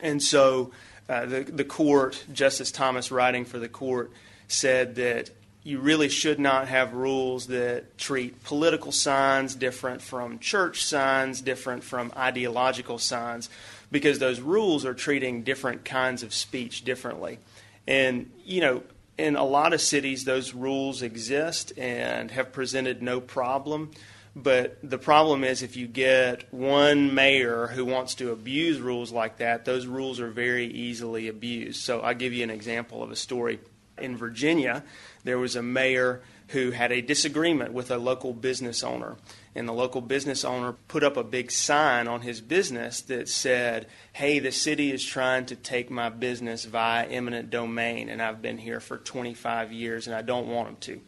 And 0.00 0.22
so 0.22 0.72
uh, 1.08 1.26
the, 1.26 1.42
the 1.42 1.64
court, 1.64 2.24
Justice 2.32 2.72
Thomas 2.72 3.10
writing 3.10 3.44
for 3.44 3.58
the 3.58 3.68
court, 3.68 4.12
said 4.48 4.94
that 4.96 5.30
you 5.62 5.78
really 5.78 6.08
should 6.08 6.38
not 6.38 6.68
have 6.68 6.94
rules 6.94 7.48
that 7.48 7.98
treat 7.98 8.42
political 8.44 8.92
signs 8.92 9.54
different 9.54 10.00
from 10.00 10.38
church 10.38 10.84
signs, 10.84 11.40
different 11.40 11.84
from 11.84 12.12
ideological 12.16 12.98
signs, 12.98 13.50
because 13.90 14.18
those 14.18 14.40
rules 14.40 14.86
are 14.86 14.94
treating 14.94 15.42
different 15.42 15.84
kinds 15.84 16.22
of 16.22 16.32
speech 16.32 16.84
differently. 16.84 17.38
And, 17.86 18.30
you 18.44 18.60
know, 18.60 18.82
in 19.18 19.36
a 19.36 19.44
lot 19.44 19.74
of 19.74 19.82
cities, 19.82 20.24
those 20.24 20.54
rules 20.54 21.02
exist 21.02 21.72
and 21.76 22.30
have 22.30 22.52
presented 22.52 23.02
no 23.02 23.20
problem. 23.20 23.90
But 24.34 24.78
the 24.82 24.96
problem 24.96 25.44
is 25.44 25.62
if 25.62 25.76
you 25.76 25.86
get 25.86 26.52
one 26.54 27.14
mayor 27.14 27.66
who 27.66 27.84
wants 27.84 28.14
to 28.16 28.30
abuse 28.30 28.80
rules 28.80 29.12
like 29.12 29.38
that, 29.38 29.64
those 29.64 29.86
rules 29.86 30.20
are 30.20 30.30
very 30.30 30.66
easily 30.66 31.28
abused. 31.28 31.82
So 31.82 32.00
I'll 32.00 32.14
give 32.14 32.32
you 32.32 32.44
an 32.44 32.50
example 32.50 33.02
of 33.02 33.10
a 33.10 33.16
story. 33.16 33.60
In 33.98 34.16
Virginia, 34.16 34.82
there 35.24 35.38
was 35.38 35.56
a 35.56 35.62
mayor 35.62 36.22
who 36.48 36.72
had 36.72 36.90
a 36.90 37.00
disagreement 37.00 37.72
with 37.72 37.90
a 37.90 37.98
local 37.98 38.32
business 38.32 38.82
owner. 38.82 39.16
And 39.54 39.68
the 39.68 39.72
local 39.72 40.00
business 40.00 40.44
owner 40.44 40.72
put 40.88 41.04
up 41.04 41.16
a 41.16 41.24
big 41.24 41.50
sign 41.50 42.08
on 42.08 42.22
his 42.22 42.40
business 42.40 43.02
that 43.02 43.28
said, 43.28 43.86
Hey, 44.12 44.38
the 44.38 44.52
city 44.52 44.92
is 44.92 45.04
trying 45.04 45.46
to 45.46 45.56
take 45.56 45.90
my 45.90 46.08
business 46.08 46.64
via 46.64 47.06
eminent 47.06 47.50
domain, 47.50 48.08
and 48.08 48.20
I've 48.20 48.42
been 48.42 48.58
here 48.58 48.80
for 48.80 48.96
25 48.98 49.72
years 49.72 50.06
and 50.06 50.16
I 50.16 50.22
don't 50.22 50.48
want 50.48 50.68
them 50.68 50.76
to. 50.96 51.00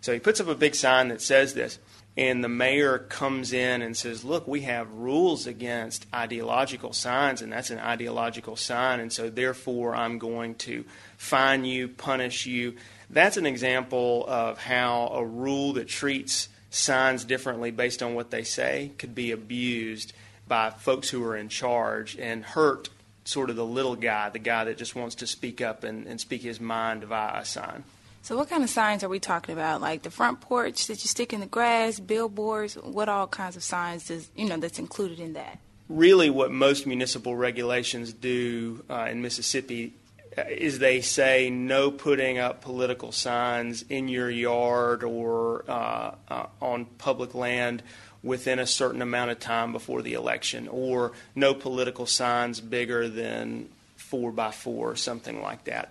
So 0.00 0.12
he 0.12 0.18
puts 0.18 0.40
up 0.40 0.48
a 0.48 0.54
big 0.54 0.74
sign 0.74 1.08
that 1.08 1.20
says 1.20 1.54
this. 1.54 1.78
And 2.16 2.42
the 2.42 2.48
mayor 2.48 2.98
comes 2.98 3.52
in 3.52 3.82
and 3.82 3.96
says, 3.96 4.24
Look, 4.24 4.48
we 4.48 4.62
have 4.62 4.92
rules 4.92 5.46
against 5.46 6.06
ideological 6.12 6.92
signs, 6.92 7.42
and 7.42 7.52
that's 7.52 7.70
an 7.70 7.78
ideological 7.78 8.56
sign, 8.56 8.98
and 8.98 9.12
so 9.12 9.30
therefore 9.30 9.94
I'm 9.94 10.18
going 10.18 10.56
to 10.56 10.84
fine 11.16 11.64
you, 11.64 11.88
punish 11.88 12.46
you. 12.46 12.74
That's 13.10 13.36
an 13.36 13.46
example 13.46 14.24
of 14.28 14.58
how 14.58 15.10
a 15.12 15.24
rule 15.24 15.72
that 15.74 15.88
treats 15.88 16.48
signs 16.70 17.24
differently 17.24 17.72
based 17.72 18.02
on 18.02 18.14
what 18.14 18.30
they 18.30 18.44
say 18.44 18.92
could 18.98 19.14
be 19.14 19.32
abused 19.32 20.12
by 20.46 20.70
folks 20.70 21.10
who 21.10 21.24
are 21.24 21.36
in 21.36 21.48
charge 21.48 22.16
and 22.16 22.44
hurt 22.44 22.88
sort 23.24 23.50
of 23.50 23.56
the 23.56 23.64
little 23.64 23.96
guy, 23.96 24.28
the 24.30 24.38
guy 24.38 24.64
that 24.64 24.78
just 24.78 24.94
wants 24.94 25.16
to 25.16 25.26
speak 25.26 25.60
up 25.60 25.84
and, 25.84 26.06
and 26.06 26.20
speak 26.20 26.42
his 26.42 26.60
mind 26.60 27.04
via 27.04 27.40
a 27.40 27.44
sign. 27.44 27.84
So, 28.22 28.36
what 28.36 28.50
kind 28.50 28.62
of 28.62 28.70
signs 28.70 29.02
are 29.02 29.08
we 29.08 29.18
talking 29.18 29.54
about? 29.54 29.80
Like 29.80 30.02
the 30.02 30.10
front 30.10 30.40
porch 30.40 30.86
that 30.88 31.02
you 31.02 31.08
stick 31.08 31.32
in 31.32 31.40
the 31.40 31.46
grass, 31.46 31.98
billboards? 31.98 32.74
What 32.74 33.08
all 33.08 33.26
kinds 33.26 33.56
of 33.56 33.62
signs 33.62 34.08
does 34.08 34.28
you 34.36 34.46
know 34.46 34.58
that's 34.58 34.78
included 34.78 35.20
in 35.20 35.32
that? 35.32 35.58
Really, 35.88 36.30
what 36.30 36.52
most 36.52 36.86
municipal 36.86 37.34
regulations 37.34 38.12
do 38.12 38.84
uh, 38.90 39.08
in 39.10 39.22
Mississippi 39.22 39.94
is 40.36 40.78
they 40.78 41.00
say 41.00 41.50
no 41.50 41.90
putting 41.90 42.38
up 42.38 42.60
political 42.60 43.12
signs 43.12 43.84
in 43.88 44.08
your 44.08 44.30
yard 44.30 45.02
or 45.02 45.64
uh, 45.68 46.14
uh, 46.28 46.46
on 46.60 46.84
public 46.98 47.34
land 47.34 47.82
within 48.22 48.58
a 48.58 48.66
certain 48.66 49.02
amount 49.02 49.30
of 49.30 49.40
time 49.40 49.72
before 49.72 50.02
the 50.02 50.12
election, 50.12 50.68
or 50.68 51.12
no 51.34 51.54
political 51.54 52.06
signs 52.06 52.60
bigger 52.60 53.08
than 53.08 53.68
four 53.96 54.30
by 54.30 54.50
four, 54.50 54.90
or 54.90 54.96
something 54.96 55.40
like 55.40 55.64
that. 55.64 55.88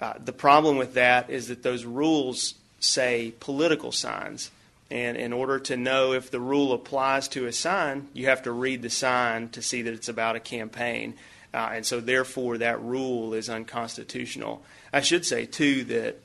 Uh, 0.00 0.14
the 0.24 0.32
problem 0.32 0.76
with 0.76 0.94
that 0.94 1.28
is 1.28 1.48
that 1.48 1.62
those 1.62 1.84
rules 1.84 2.54
say 2.78 3.34
political 3.40 3.90
signs. 3.90 4.50
And 4.90 5.16
in 5.16 5.32
order 5.32 5.58
to 5.60 5.76
know 5.76 6.12
if 6.12 6.30
the 6.30 6.40
rule 6.40 6.72
applies 6.72 7.28
to 7.28 7.46
a 7.46 7.52
sign, 7.52 8.08
you 8.14 8.26
have 8.26 8.44
to 8.44 8.52
read 8.52 8.80
the 8.80 8.90
sign 8.90 9.48
to 9.50 9.60
see 9.60 9.82
that 9.82 9.92
it's 9.92 10.08
about 10.08 10.36
a 10.36 10.40
campaign. 10.40 11.14
Uh, 11.54 11.70
and 11.72 11.86
so, 11.86 12.00
therefore, 12.00 12.58
that 12.58 12.82
rule 12.82 13.34
is 13.34 13.48
unconstitutional. 13.48 14.62
I 14.92 15.00
should 15.00 15.24
say, 15.24 15.46
too, 15.46 15.84
that 15.84 16.20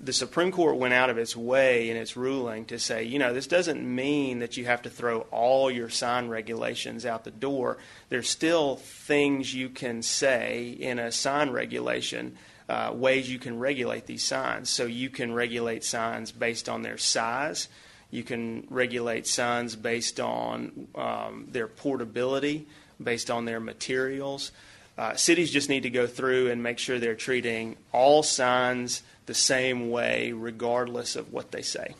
the 0.00 0.12
Supreme 0.12 0.50
Court 0.50 0.76
went 0.76 0.92
out 0.92 1.10
of 1.10 1.18
its 1.18 1.36
way 1.36 1.88
in 1.88 1.96
its 1.96 2.16
ruling 2.16 2.64
to 2.66 2.78
say, 2.78 3.04
you 3.04 3.18
know, 3.18 3.32
this 3.32 3.46
doesn't 3.46 3.82
mean 3.82 4.40
that 4.40 4.56
you 4.56 4.66
have 4.66 4.82
to 4.82 4.90
throw 4.90 5.20
all 5.30 5.70
your 5.70 5.88
sign 5.88 6.28
regulations 6.28 7.06
out 7.06 7.24
the 7.24 7.30
door. 7.30 7.78
There's 8.08 8.28
still 8.28 8.76
things 8.76 9.54
you 9.54 9.68
can 9.68 10.02
say 10.02 10.76
in 10.78 10.98
a 10.98 11.12
sign 11.12 11.50
regulation, 11.50 12.36
uh, 12.68 12.90
ways 12.92 13.30
you 13.30 13.38
can 13.38 13.58
regulate 13.58 14.06
these 14.06 14.24
signs. 14.24 14.68
So 14.68 14.84
you 14.84 15.08
can 15.08 15.32
regulate 15.32 15.84
signs 15.84 16.32
based 16.32 16.68
on 16.68 16.82
their 16.82 16.98
size. 16.98 17.68
You 18.10 18.24
can 18.24 18.66
regulate 18.70 19.26
signs 19.26 19.76
based 19.76 20.20
on 20.20 20.88
um, 20.94 21.46
their 21.50 21.66
portability 21.68 22.66
based 23.02 23.30
on 23.30 23.44
their 23.44 23.60
materials. 23.60 24.52
Uh, 24.96 25.14
cities 25.16 25.50
just 25.50 25.68
need 25.68 25.82
to 25.82 25.90
go 25.90 26.06
through 26.06 26.50
and 26.50 26.62
make 26.62 26.78
sure 26.78 26.98
they're 26.98 27.14
treating 27.14 27.76
all 27.92 28.22
signs 28.22 29.02
the 29.26 29.34
same 29.34 29.90
way, 29.90 30.32
regardless 30.32 31.16
of 31.16 31.32
what 31.32 31.50
they 31.50 31.62
say. 31.62 31.94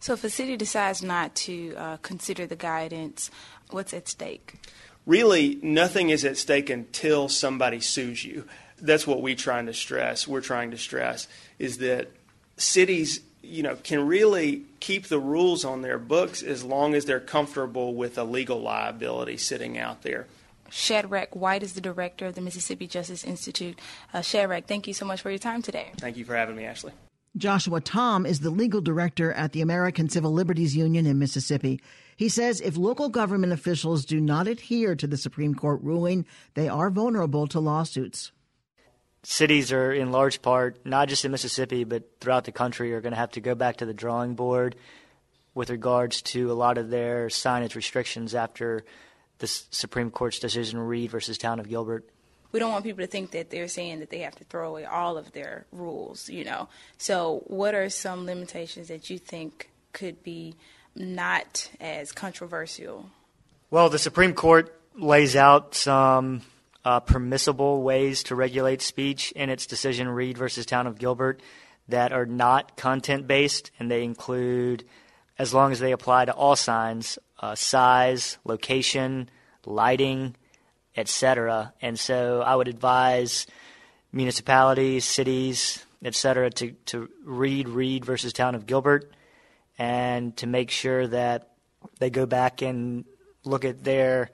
So, 0.00 0.14
if 0.14 0.24
a 0.24 0.30
city 0.30 0.56
decides 0.56 1.02
not 1.02 1.34
to 1.36 1.74
uh, 1.76 1.96
consider 1.98 2.46
the 2.46 2.56
guidance, 2.56 3.30
what's 3.70 3.92
at 3.94 4.08
stake? 4.08 4.54
Really, 5.06 5.58
nothing 5.62 6.10
is 6.10 6.24
at 6.24 6.36
stake 6.36 6.70
until 6.70 7.28
somebody 7.28 7.80
sues 7.80 8.24
you. 8.24 8.44
That's 8.80 9.06
what 9.06 9.20
we're 9.20 9.36
trying 9.36 9.66
to 9.66 9.74
stress. 9.74 10.26
We're 10.26 10.40
trying 10.40 10.70
to 10.70 10.78
stress 10.78 11.28
is 11.58 11.78
that 11.78 12.10
cities 12.56 13.20
you 13.42 13.62
know, 13.62 13.76
can 13.76 14.06
really 14.06 14.62
keep 14.80 15.08
the 15.08 15.18
rules 15.18 15.64
on 15.64 15.82
their 15.82 15.98
books 15.98 16.42
as 16.42 16.64
long 16.64 16.94
as 16.94 17.04
they're 17.04 17.20
comfortable 17.20 17.94
with 17.94 18.16
a 18.16 18.24
legal 18.24 18.60
liability 18.60 19.36
sitting 19.36 19.78
out 19.78 20.02
there. 20.02 20.26
Shadrach 20.70 21.36
White 21.36 21.62
is 21.62 21.74
the 21.74 21.80
director 21.80 22.26
of 22.26 22.34
the 22.34 22.40
Mississippi 22.40 22.86
Justice 22.86 23.24
Institute. 23.24 23.78
Uh, 24.14 24.22
Shadrach, 24.22 24.66
thank 24.66 24.86
you 24.86 24.94
so 24.94 25.04
much 25.04 25.20
for 25.20 25.28
your 25.28 25.38
time 25.38 25.60
today. 25.60 25.90
Thank 25.98 26.16
you 26.16 26.24
for 26.24 26.34
having 26.34 26.56
me, 26.56 26.64
Ashley. 26.64 26.92
Joshua 27.36 27.80
Tom 27.80 28.26
is 28.26 28.40
the 28.40 28.50
legal 28.50 28.80
director 28.80 29.32
at 29.32 29.52
the 29.52 29.60
American 29.62 30.08
Civil 30.08 30.32
Liberties 30.32 30.76
Union 30.76 31.06
in 31.06 31.18
Mississippi. 31.18 31.80
He 32.16 32.28
says 32.28 32.60
if 32.60 32.76
local 32.76 33.08
government 33.08 33.52
officials 33.52 34.04
do 34.04 34.20
not 34.20 34.46
adhere 34.46 34.94
to 34.94 35.06
the 35.06 35.16
Supreme 35.16 35.54
Court 35.54 35.80
ruling, 35.82 36.26
they 36.54 36.68
are 36.68 36.90
vulnerable 36.90 37.46
to 37.48 37.60
lawsuits 37.60 38.32
cities 39.22 39.72
are 39.72 39.92
in 39.92 40.12
large 40.12 40.42
part, 40.42 40.84
not 40.84 41.08
just 41.08 41.24
in 41.24 41.30
Mississippi, 41.30 41.84
but 41.84 42.02
throughout 42.20 42.44
the 42.44 42.52
country, 42.52 42.92
are 42.92 43.00
going 43.00 43.12
to 43.12 43.18
have 43.18 43.32
to 43.32 43.40
go 43.40 43.54
back 43.54 43.76
to 43.76 43.86
the 43.86 43.94
drawing 43.94 44.34
board 44.34 44.76
with 45.54 45.70
regards 45.70 46.22
to 46.22 46.50
a 46.50 46.54
lot 46.54 46.78
of 46.78 46.90
their 46.90 47.28
signage 47.28 47.74
restrictions 47.74 48.34
after 48.34 48.84
the 49.38 49.46
Supreme 49.46 50.10
Court's 50.10 50.38
decision 50.38 50.78
Reed 50.78 51.10
versus 51.10 51.36
Town 51.38 51.60
of 51.60 51.68
Gilbert. 51.68 52.08
We 52.52 52.60
don't 52.60 52.70
want 52.70 52.84
people 52.84 53.02
to 53.02 53.06
think 53.06 53.30
that 53.30 53.50
they're 53.50 53.68
saying 53.68 54.00
that 54.00 54.10
they 54.10 54.20
have 54.20 54.34
to 54.36 54.44
throw 54.44 54.68
away 54.68 54.84
all 54.84 55.16
of 55.16 55.32
their 55.32 55.66
rules, 55.72 56.28
you 56.28 56.44
know. 56.44 56.68
So, 56.98 57.42
what 57.46 57.74
are 57.74 57.88
some 57.88 58.26
limitations 58.26 58.88
that 58.88 59.08
you 59.08 59.18
think 59.18 59.70
could 59.92 60.22
be 60.22 60.54
not 60.94 61.70
as 61.80 62.12
controversial? 62.12 63.06
Well, 63.70 63.88
the 63.88 63.98
Supreme 63.98 64.34
Court 64.34 64.78
lays 64.94 65.34
out 65.34 65.74
some 65.74 66.42
uh, 66.84 67.00
permissible 67.00 67.82
ways 67.82 68.22
to 68.24 68.34
regulate 68.34 68.82
speech 68.82 69.32
in 69.32 69.50
its 69.50 69.66
decision, 69.66 70.08
Reed 70.08 70.36
versus 70.36 70.66
Town 70.66 70.86
of 70.86 70.98
Gilbert, 70.98 71.40
that 71.88 72.12
are 72.12 72.26
not 72.26 72.76
content 72.76 73.26
based, 73.26 73.70
and 73.78 73.90
they 73.90 74.04
include, 74.04 74.84
as 75.38 75.52
long 75.52 75.72
as 75.72 75.80
they 75.80 75.92
apply 75.92 76.24
to 76.24 76.32
all 76.32 76.56
signs, 76.56 77.18
uh, 77.40 77.54
size, 77.54 78.38
location, 78.44 79.28
lighting, 79.64 80.36
etc. 80.96 81.72
And 81.80 81.98
so 81.98 82.40
I 82.42 82.54
would 82.54 82.68
advise 82.68 83.46
municipalities, 84.12 85.04
cities, 85.04 85.84
etc., 86.04 86.50
to, 86.50 86.72
to 86.86 87.08
read 87.24 87.68
Reed 87.68 88.04
versus 88.04 88.32
Town 88.32 88.54
of 88.54 88.66
Gilbert 88.66 89.12
and 89.78 90.36
to 90.36 90.46
make 90.46 90.70
sure 90.70 91.06
that 91.06 91.50
they 91.98 92.10
go 92.10 92.26
back 92.26 92.62
and 92.62 93.04
look 93.44 93.64
at 93.64 93.82
their 93.82 94.30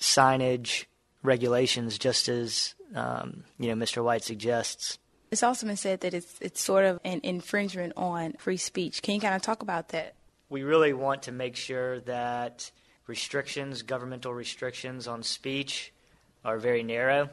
signage 0.00 0.84
regulations 1.28 1.98
just 1.98 2.28
as 2.28 2.74
um, 2.94 3.44
you 3.58 3.68
know 3.68 3.84
Mr. 3.84 4.02
White 4.02 4.24
suggests. 4.24 4.98
It's 5.30 5.42
also 5.42 5.66
been 5.66 5.76
said 5.76 6.00
that 6.00 6.14
it's 6.14 6.34
it's 6.40 6.60
sort 6.60 6.84
of 6.84 6.98
an 7.04 7.20
infringement 7.22 7.92
on 7.96 8.32
free 8.38 8.56
speech. 8.56 9.02
Can 9.02 9.14
you 9.14 9.20
kind 9.20 9.34
of 9.34 9.42
talk 9.42 9.62
about 9.62 9.90
that? 9.90 10.14
We 10.48 10.62
really 10.62 10.94
want 10.94 11.24
to 11.24 11.32
make 11.32 11.54
sure 11.54 12.00
that 12.00 12.70
restrictions, 13.06 13.82
governmental 13.82 14.32
restrictions 14.32 15.06
on 15.06 15.22
speech, 15.22 15.92
are 16.44 16.58
very 16.58 16.82
narrow. 16.82 17.28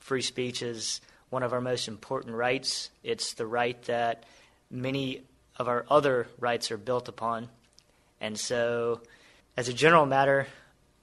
Free 0.00 0.22
speech 0.22 0.62
is 0.62 1.00
one 1.30 1.42
of 1.42 1.52
our 1.52 1.60
most 1.60 1.88
important 1.88 2.34
rights. 2.34 2.90
It's 3.02 3.34
the 3.34 3.46
right 3.46 3.80
that 3.82 4.24
many 4.70 5.22
of 5.56 5.68
our 5.68 5.84
other 5.90 6.28
rights 6.38 6.70
are 6.70 6.78
built 6.78 7.08
upon. 7.08 7.48
And 8.20 8.38
so, 8.38 9.00
as 9.56 9.68
a 9.68 9.72
general 9.72 10.06
matter, 10.06 10.46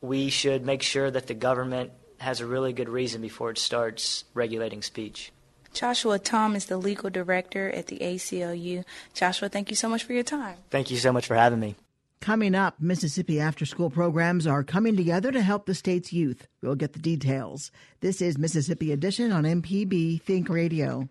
we 0.02 0.30
should 0.30 0.66
make 0.66 0.84
sure 0.84 1.12
that 1.12 1.28
the 1.28 1.34
government 1.34 1.92
has 2.20 2.42
a 2.42 2.46
really 2.46 2.74
good 2.74 2.90
reason 2.90 3.22
before 3.22 3.52
it 3.52 3.58
starts 3.58 4.24
regulating 4.34 4.82
speech. 4.82 5.32
Joshua 5.74 6.18
Tom 6.18 6.56
is 6.56 6.66
the 6.66 6.78
legal 6.78 7.10
director 7.10 7.70
at 7.70 7.88
the 7.88 8.00
ACLU. 8.00 8.84
Joshua, 9.14 9.50
thank 9.50 9.70
you 9.70 9.76
so 9.76 9.88
much 9.88 10.04
for 10.04 10.14
your 10.14 10.24
time. 10.24 10.56
Thank 10.72 10.90
you 10.90 10.98
so 10.98 11.14
much 11.14 11.28
for 11.28 11.36
having 11.36 11.60
me. 11.60 11.76
Coming 12.20 12.56
up, 12.56 12.76
Mississippi 12.80 13.40
after 13.40 13.66
school 13.66 13.92
programs 13.92 14.48
are 14.48 14.64
coming 14.64 14.98
together 14.98 15.32
to 15.32 15.42
help 15.42 15.66
the 15.66 15.76
state's 15.76 16.12
youth. 16.12 16.48
We'll 16.62 16.76
get 16.76 16.94
the 16.94 17.00
details. 17.00 17.72
This 18.02 18.22
is 18.22 18.40
Mississippi 18.40 18.92
Edition 18.92 19.32
on 19.32 19.44
MPB 19.44 20.22
Think 20.24 20.50
Radio. 20.50 21.08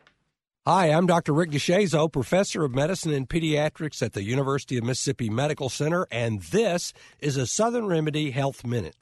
Hi, 0.69 0.89
I'm 0.89 1.07
Dr. 1.07 1.33
Rick 1.33 1.51
DeShazo, 1.53 2.11
professor 2.11 2.65
of 2.65 2.75
medicine 2.75 3.13
and 3.13 3.29
pediatrics 3.29 4.03
at 4.03 4.15
the 4.15 4.25
University 4.25 4.77
of 4.77 4.83
Mississippi 4.83 5.31
Medical 5.31 5.69
Center, 5.69 6.09
and 6.11 6.43
this 6.43 6.93
is 7.21 7.37
a 7.37 7.47
Southern 7.47 7.87
Remedy 7.87 8.33
Health 8.33 8.67
Minute. 8.67 8.97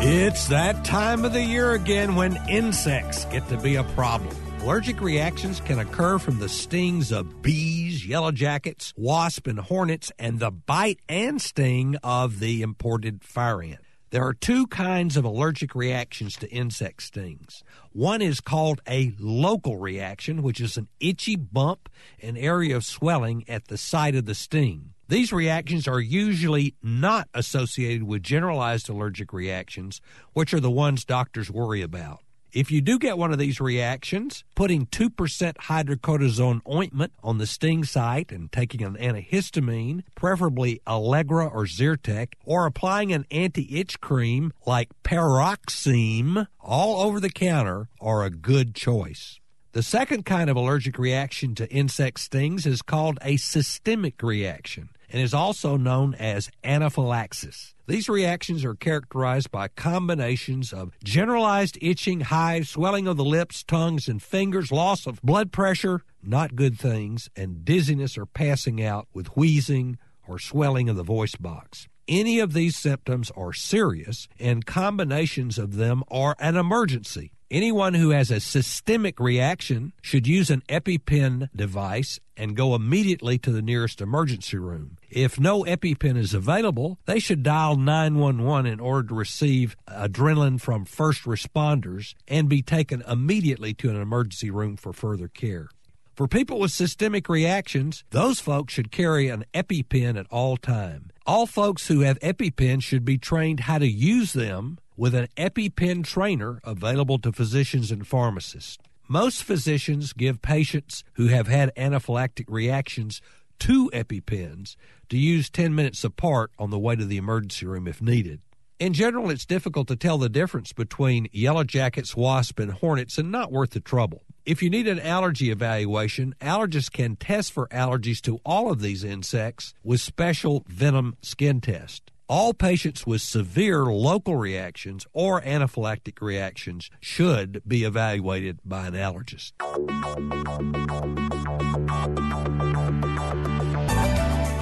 It's 0.00 0.48
that 0.48 0.82
time 0.82 1.26
of 1.26 1.34
the 1.34 1.44
year 1.44 1.72
again 1.72 2.16
when 2.16 2.38
insects 2.48 3.26
get 3.26 3.46
to 3.50 3.58
be 3.58 3.76
a 3.76 3.84
problem. 3.84 4.34
Allergic 4.62 5.02
reactions 5.02 5.60
can 5.60 5.78
occur 5.78 6.18
from 6.18 6.38
the 6.38 6.48
stings 6.48 7.12
of 7.12 7.42
bees, 7.42 8.06
yellow 8.06 8.32
jackets, 8.32 8.94
wasps, 8.96 9.50
and 9.50 9.58
hornets, 9.58 10.10
and 10.18 10.40
the 10.40 10.50
bite 10.50 11.00
and 11.06 11.42
sting 11.42 11.96
of 12.02 12.40
the 12.40 12.62
imported 12.62 13.22
fire 13.22 13.60
ant. 13.62 13.83
There 14.14 14.24
are 14.24 14.32
two 14.32 14.68
kinds 14.68 15.16
of 15.16 15.24
allergic 15.24 15.74
reactions 15.74 16.36
to 16.36 16.48
insect 16.48 17.02
stings. 17.02 17.64
One 17.90 18.22
is 18.22 18.40
called 18.40 18.80
a 18.88 19.12
local 19.18 19.76
reaction, 19.76 20.40
which 20.40 20.60
is 20.60 20.76
an 20.76 20.86
itchy 21.00 21.34
bump, 21.34 21.88
an 22.22 22.36
area 22.36 22.76
of 22.76 22.84
swelling 22.84 23.44
at 23.48 23.66
the 23.66 23.76
site 23.76 24.14
of 24.14 24.24
the 24.24 24.36
sting. 24.36 24.90
These 25.08 25.32
reactions 25.32 25.88
are 25.88 25.98
usually 25.98 26.76
not 26.80 27.28
associated 27.34 28.04
with 28.04 28.22
generalized 28.22 28.88
allergic 28.88 29.32
reactions, 29.32 30.00
which 30.32 30.54
are 30.54 30.60
the 30.60 30.70
ones 30.70 31.04
doctors 31.04 31.50
worry 31.50 31.82
about. 31.82 32.20
If 32.54 32.70
you 32.70 32.80
do 32.80 33.00
get 33.00 33.18
one 33.18 33.32
of 33.32 33.38
these 33.40 33.60
reactions, 33.60 34.44
putting 34.54 34.86
2% 34.86 35.10
hydrocortisone 35.56 36.60
ointment 36.72 37.12
on 37.20 37.38
the 37.38 37.48
sting 37.48 37.82
site 37.82 38.30
and 38.30 38.52
taking 38.52 38.80
an 38.80 38.94
antihistamine, 38.94 40.04
preferably 40.14 40.80
Allegra 40.86 41.48
or 41.48 41.64
Zyrtec, 41.64 42.34
or 42.44 42.66
applying 42.66 43.12
an 43.12 43.26
anti 43.32 43.76
itch 43.76 44.00
cream 44.00 44.52
like 44.64 44.90
Paroxym 45.02 46.46
all 46.60 47.02
over 47.02 47.18
the 47.18 47.28
counter 47.28 47.88
are 48.00 48.22
a 48.22 48.30
good 48.30 48.76
choice. 48.76 49.40
The 49.72 49.82
second 49.82 50.24
kind 50.24 50.48
of 50.48 50.56
allergic 50.56 50.96
reaction 50.96 51.56
to 51.56 51.68
insect 51.72 52.20
stings 52.20 52.66
is 52.66 52.82
called 52.82 53.18
a 53.22 53.36
systemic 53.36 54.22
reaction 54.22 54.90
and 55.14 55.22
is 55.22 55.32
also 55.32 55.76
known 55.76 56.12
as 56.16 56.50
anaphylaxis. 56.64 57.72
These 57.86 58.08
reactions 58.08 58.64
are 58.64 58.74
characterized 58.74 59.48
by 59.52 59.68
combinations 59.68 60.72
of 60.72 60.90
generalized 61.04 61.78
itching, 61.80 62.22
hives, 62.22 62.70
swelling 62.70 63.06
of 63.06 63.16
the 63.16 63.24
lips, 63.24 63.62
tongues, 63.62 64.08
and 64.08 64.20
fingers, 64.20 64.72
loss 64.72 65.06
of 65.06 65.22
blood 65.22 65.52
pressure, 65.52 66.00
not 66.20 66.56
good 66.56 66.76
things, 66.76 67.30
and 67.36 67.64
dizziness 67.64 68.18
or 68.18 68.26
passing 68.26 68.82
out 68.82 69.06
with 69.14 69.28
wheezing 69.36 69.98
or 70.26 70.40
swelling 70.40 70.88
of 70.88 70.96
the 70.96 71.04
voice 71.04 71.36
box. 71.36 71.86
Any 72.08 72.40
of 72.40 72.52
these 72.52 72.76
symptoms 72.76 73.30
are 73.36 73.52
serious, 73.52 74.26
and 74.40 74.66
combinations 74.66 75.58
of 75.58 75.76
them 75.76 76.02
are 76.10 76.34
an 76.40 76.56
emergency. 76.56 77.30
Anyone 77.54 77.94
who 77.94 78.10
has 78.10 78.32
a 78.32 78.40
systemic 78.40 79.20
reaction 79.20 79.92
should 80.02 80.26
use 80.26 80.50
an 80.50 80.64
EpiPen 80.68 81.50
device 81.54 82.18
and 82.36 82.56
go 82.56 82.74
immediately 82.74 83.38
to 83.38 83.52
the 83.52 83.62
nearest 83.62 84.00
emergency 84.00 84.56
room. 84.56 84.98
If 85.08 85.38
no 85.38 85.62
EpiPen 85.62 86.16
is 86.16 86.34
available, 86.34 86.98
they 87.06 87.20
should 87.20 87.44
dial 87.44 87.76
911 87.76 88.66
in 88.66 88.80
order 88.80 89.06
to 89.06 89.14
receive 89.14 89.76
adrenaline 89.86 90.60
from 90.60 90.84
first 90.84 91.22
responders 91.22 92.14
and 92.26 92.48
be 92.48 92.60
taken 92.60 93.02
immediately 93.02 93.72
to 93.74 93.88
an 93.88 94.02
emergency 94.02 94.50
room 94.50 94.76
for 94.76 94.92
further 94.92 95.28
care. 95.28 95.68
For 96.16 96.26
people 96.26 96.58
with 96.58 96.72
systemic 96.72 97.28
reactions, 97.28 98.02
those 98.10 98.40
folks 98.40 98.74
should 98.74 98.90
carry 98.90 99.28
an 99.28 99.44
EpiPen 99.54 100.18
at 100.18 100.26
all 100.28 100.56
time. 100.56 101.12
All 101.24 101.46
folks 101.46 101.86
who 101.86 102.00
have 102.00 102.18
EpiPens 102.18 102.82
should 102.82 103.04
be 103.04 103.16
trained 103.16 103.60
how 103.60 103.78
to 103.78 103.86
use 103.86 104.32
them 104.32 104.78
with 104.96 105.14
an 105.14 105.28
EpiPen 105.36 106.04
trainer 106.04 106.60
available 106.64 107.18
to 107.18 107.32
physicians 107.32 107.90
and 107.90 108.06
pharmacists. 108.06 108.78
Most 109.08 109.44
physicians 109.44 110.12
give 110.12 110.40
patients 110.40 111.04
who 111.14 111.26
have 111.26 111.46
had 111.46 111.74
anaphylactic 111.76 112.46
reactions 112.48 113.20
two 113.58 113.90
EpiPens 113.92 114.76
to 115.08 115.18
use 115.18 115.50
10 115.50 115.74
minutes 115.74 116.04
apart 116.04 116.50
on 116.58 116.70
the 116.70 116.78
way 116.78 116.96
to 116.96 117.04
the 117.04 117.16
emergency 117.16 117.66
room 117.66 117.86
if 117.86 118.00
needed. 118.00 118.40
In 118.80 118.92
general, 118.92 119.30
it's 119.30 119.46
difficult 119.46 119.88
to 119.88 119.96
tell 119.96 120.18
the 120.18 120.28
difference 120.28 120.72
between 120.72 121.28
yellow 121.32 121.64
jackets, 121.64 122.16
wasps, 122.16 122.62
and 122.62 122.72
hornets 122.72 123.18
and 123.18 123.30
not 123.30 123.52
worth 123.52 123.70
the 123.70 123.80
trouble. 123.80 124.22
If 124.44 124.62
you 124.62 124.68
need 124.68 124.88
an 124.88 125.00
allergy 125.00 125.50
evaluation, 125.50 126.34
allergists 126.40 126.92
can 126.92 127.16
test 127.16 127.52
for 127.52 127.68
allergies 127.68 128.20
to 128.22 128.40
all 128.44 128.70
of 128.70 128.80
these 128.80 129.04
insects 129.04 129.74
with 129.82 130.00
special 130.00 130.64
venom 130.68 131.16
skin 131.22 131.60
tests. 131.60 132.10
All 132.26 132.54
patients 132.54 133.06
with 133.06 133.20
severe 133.20 133.84
local 133.84 134.36
reactions 134.36 135.06
or 135.12 135.42
anaphylactic 135.42 136.22
reactions 136.22 136.90
should 136.98 137.62
be 137.68 137.84
evaluated 137.84 138.60
by 138.64 138.86
an 138.86 138.94
allergist. 138.94 139.52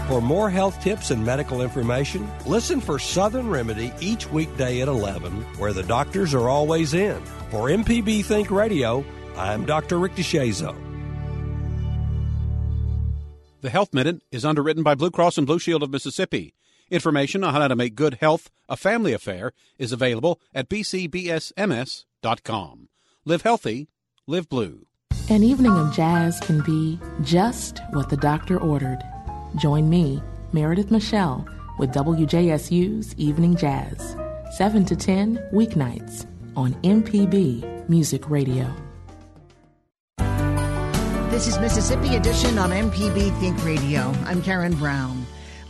For 0.09 0.21
more 0.21 0.51
health 0.51 0.83
tips 0.83 1.13
and 1.13 1.25
medical 1.25 1.63
information, 1.63 2.29
listen 2.47 2.81
for 2.81 2.99
Southern 2.99 3.49
Remedy 3.49 3.93
each 4.01 4.29
weekday 4.33 4.81
at 4.81 4.89
11, 4.89 5.33
where 5.57 5.73
the 5.73 5.85
doctors 5.85 6.35
are 6.35 6.49
always 6.49 6.95
in. 6.95 7.23
For 7.53 7.69
MPB 7.69 8.25
Think 8.25 8.51
Radio, 8.51 9.05
I'm 9.37 9.65
Dr. 9.67 10.01
Rick 10.01 10.17
DeShazo. 10.17 10.77
The 13.61 13.71
Health 13.71 13.95
Minute 13.95 14.21
is 14.33 14.45
underwritten 14.45 14.83
by 14.83 14.97
Blue 14.97 15.13
Cross 15.13 15.39
and 15.39 15.47
Blue 15.47 15.61
Shield 15.61 15.85
of 15.85 15.91
Mississippi. 15.91 16.55
Information 16.93 17.43
on 17.43 17.55
how 17.55 17.67
to 17.67 17.75
make 17.75 17.95
good 17.95 18.19
health 18.21 18.51
a 18.69 18.77
family 18.77 19.15
affair 19.15 19.53
is 19.79 19.93
available 19.93 20.39
at 20.53 20.69
bcbsms.com. 20.69 21.99
Live 23.25 23.41
healthy, 23.41 23.89
live 24.27 24.47
blue. 24.51 24.85
An 25.31 25.43
evening 25.43 25.73
of 25.73 25.95
jazz 25.95 26.39
can 26.41 26.61
be 26.61 27.01
just 27.23 27.81
what 27.93 28.11
the 28.11 28.19
doctor 28.19 28.61
ordered. 28.61 28.99
Join 29.57 29.89
me, 29.89 30.23
Meredith 30.53 30.91
Michelle, 30.91 31.47
with 31.79 31.95
WJSU's 31.95 33.15
Evening 33.17 33.57
Jazz, 33.57 34.15
7 34.51 34.85
to 34.85 34.95
10 34.95 35.39
weeknights 35.51 36.27
on 36.57 36.75
MPB 36.83 37.89
Music 37.89 38.29
Radio. 38.29 38.71
This 41.31 41.47
is 41.47 41.59
Mississippi 41.59 42.17
Edition 42.17 42.59
on 42.59 42.69
MPB 42.69 43.41
Think 43.41 43.65
Radio. 43.65 44.13
I'm 44.27 44.43
Karen 44.43 44.75
Brown. 44.75 45.22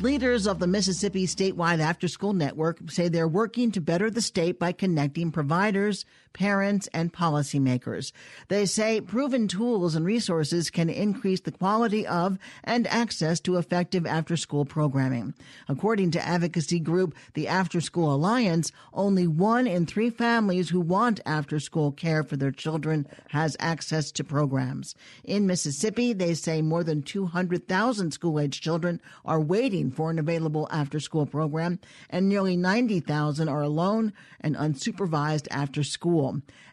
Leaders 0.02 0.48
of 0.48 0.58
the 0.58 0.66
Mississippi 0.66 1.28
Statewide 1.28 1.78
After 1.78 2.08
School 2.08 2.32
Network 2.32 2.90
say 2.90 3.06
they're 3.06 3.28
working 3.28 3.70
to 3.70 3.80
better 3.80 4.10
the 4.10 4.20
state 4.20 4.58
by 4.58 4.72
connecting 4.72 5.30
providers, 5.30 6.04
parents, 6.32 6.88
and 6.94 7.12
policymakers. 7.12 8.12
They 8.48 8.66
say 8.66 9.00
proven 9.00 9.48
tools 9.48 9.94
and 9.94 10.04
resources 10.04 10.70
can 10.70 10.88
increase 10.88 11.40
the 11.40 11.52
quality 11.52 12.06
of 12.06 12.38
and 12.64 12.86
access 12.86 13.40
to 13.40 13.56
effective 13.56 14.06
after 14.06 14.36
school 14.36 14.64
programming. 14.64 15.34
According 15.68 16.12
to 16.12 16.26
advocacy 16.26 16.80
group 16.80 17.14
the 17.34 17.48
After 17.48 17.80
School 17.80 18.14
Alliance, 18.14 18.72
only 18.92 19.26
one 19.26 19.66
in 19.66 19.86
three 19.86 20.10
families 20.10 20.70
who 20.70 20.80
want 20.80 21.20
after 21.26 21.58
school 21.58 21.92
care 21.92 22.22
for 22.22 22.36
their 22.36 22.50
children 22.50 23.06
has 23.28 23.56
access 23.60 24.12
to 24.12 24.24
programs. 24.24 24.94
In 25.24 25.46
Mississippi, 25.46 26.12
they 26.12 26.34
say 26.34 26.62
more 26.62 26.84
than 26.84 27.02
200,000 27.02 28.10
school 28.12 28.40
age 28.40 28.60
children 28.60 29.00
are 29.24 29.40
waiting 29.40 29.90
for 29.90 30.10
an 30.10 30.18
available 30.18 30.68
after 30.70 31.00
school 31.00 31.26
program, 31.26 31.78
and 32.10 32.28
nearly 32.28 32.56
90,000 32.56 33.48
are 33.48 33.62
alone 33.62 34.12
and 34.40 34.56
unsupervised 34.56 35.46
after 35.50 35.82
school. 35.82 36.21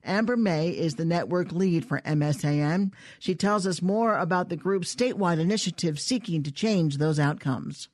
Amber 0.03 0.37
May 0.37 0.69
is 0.69 0.95
the 0.95 1.05
network 1.05 1.51
lead 1.51 1.85
for 1.85 2.01
MSAN. 2.01 2.93
She 3.19 3.35
tells 3.35 3.65
us 3.67 3.81
more 3.81 4.17
about 4.17 4.49
the 4.49 4.55
group's 4.55 4.93
statewide 4.93 5.39
initiative 5.39 5.99
seeking 5.99 6.43
to 6.43 6.51
change 6.51 6.97
those 6.97 7.19
outcomes. 7.19 7.89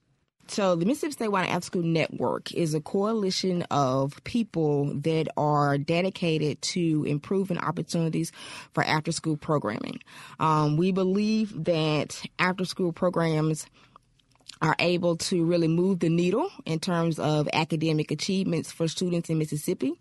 So, 0.47 0.75
the 0.75 0.85
Mississippi 0.85 1.25
Statewide 1.25 1.47
After 1.47 1.65
School 1.65 1.81
Network 1.81 2.53
is 2.53 2.75
a 2.75 2.81
coalition 2.81 3.63
of 3.71 4.23
people 4.25 4.93
that 5.01 5.27
are 5.37 5.79
dedicated 5.79 6.61
to 6.61 7.03
improving 7.07 7.57
opportunities 7.57 8.31
for 8.71 8.83
after 8.83 9.11
school 9.11 9.37
programming. 9.37 10.01
Um, 10.39 10.77
we 10.77 10.91
believe 10.91 11.65
that 11.65 12.21
after 12.37 12.63
school 12.63 12.93
programs 12.93 13.65
are 14.61 14.75
able 14.79 15.17
to 15.17 15.43
really 15.43 15.67
move 15.67 15.99
the 15.99 16.09
needle 16.09 16.49
in 16.65 16.79
terms 16.79 17.19
of 17.19 17.47
academic 17.53 18.11
achievements 18.11 18.71
for 18.71 18.87
students 18.87 19.29
in 19.29 19.37
Mississippi, 19.37 19.93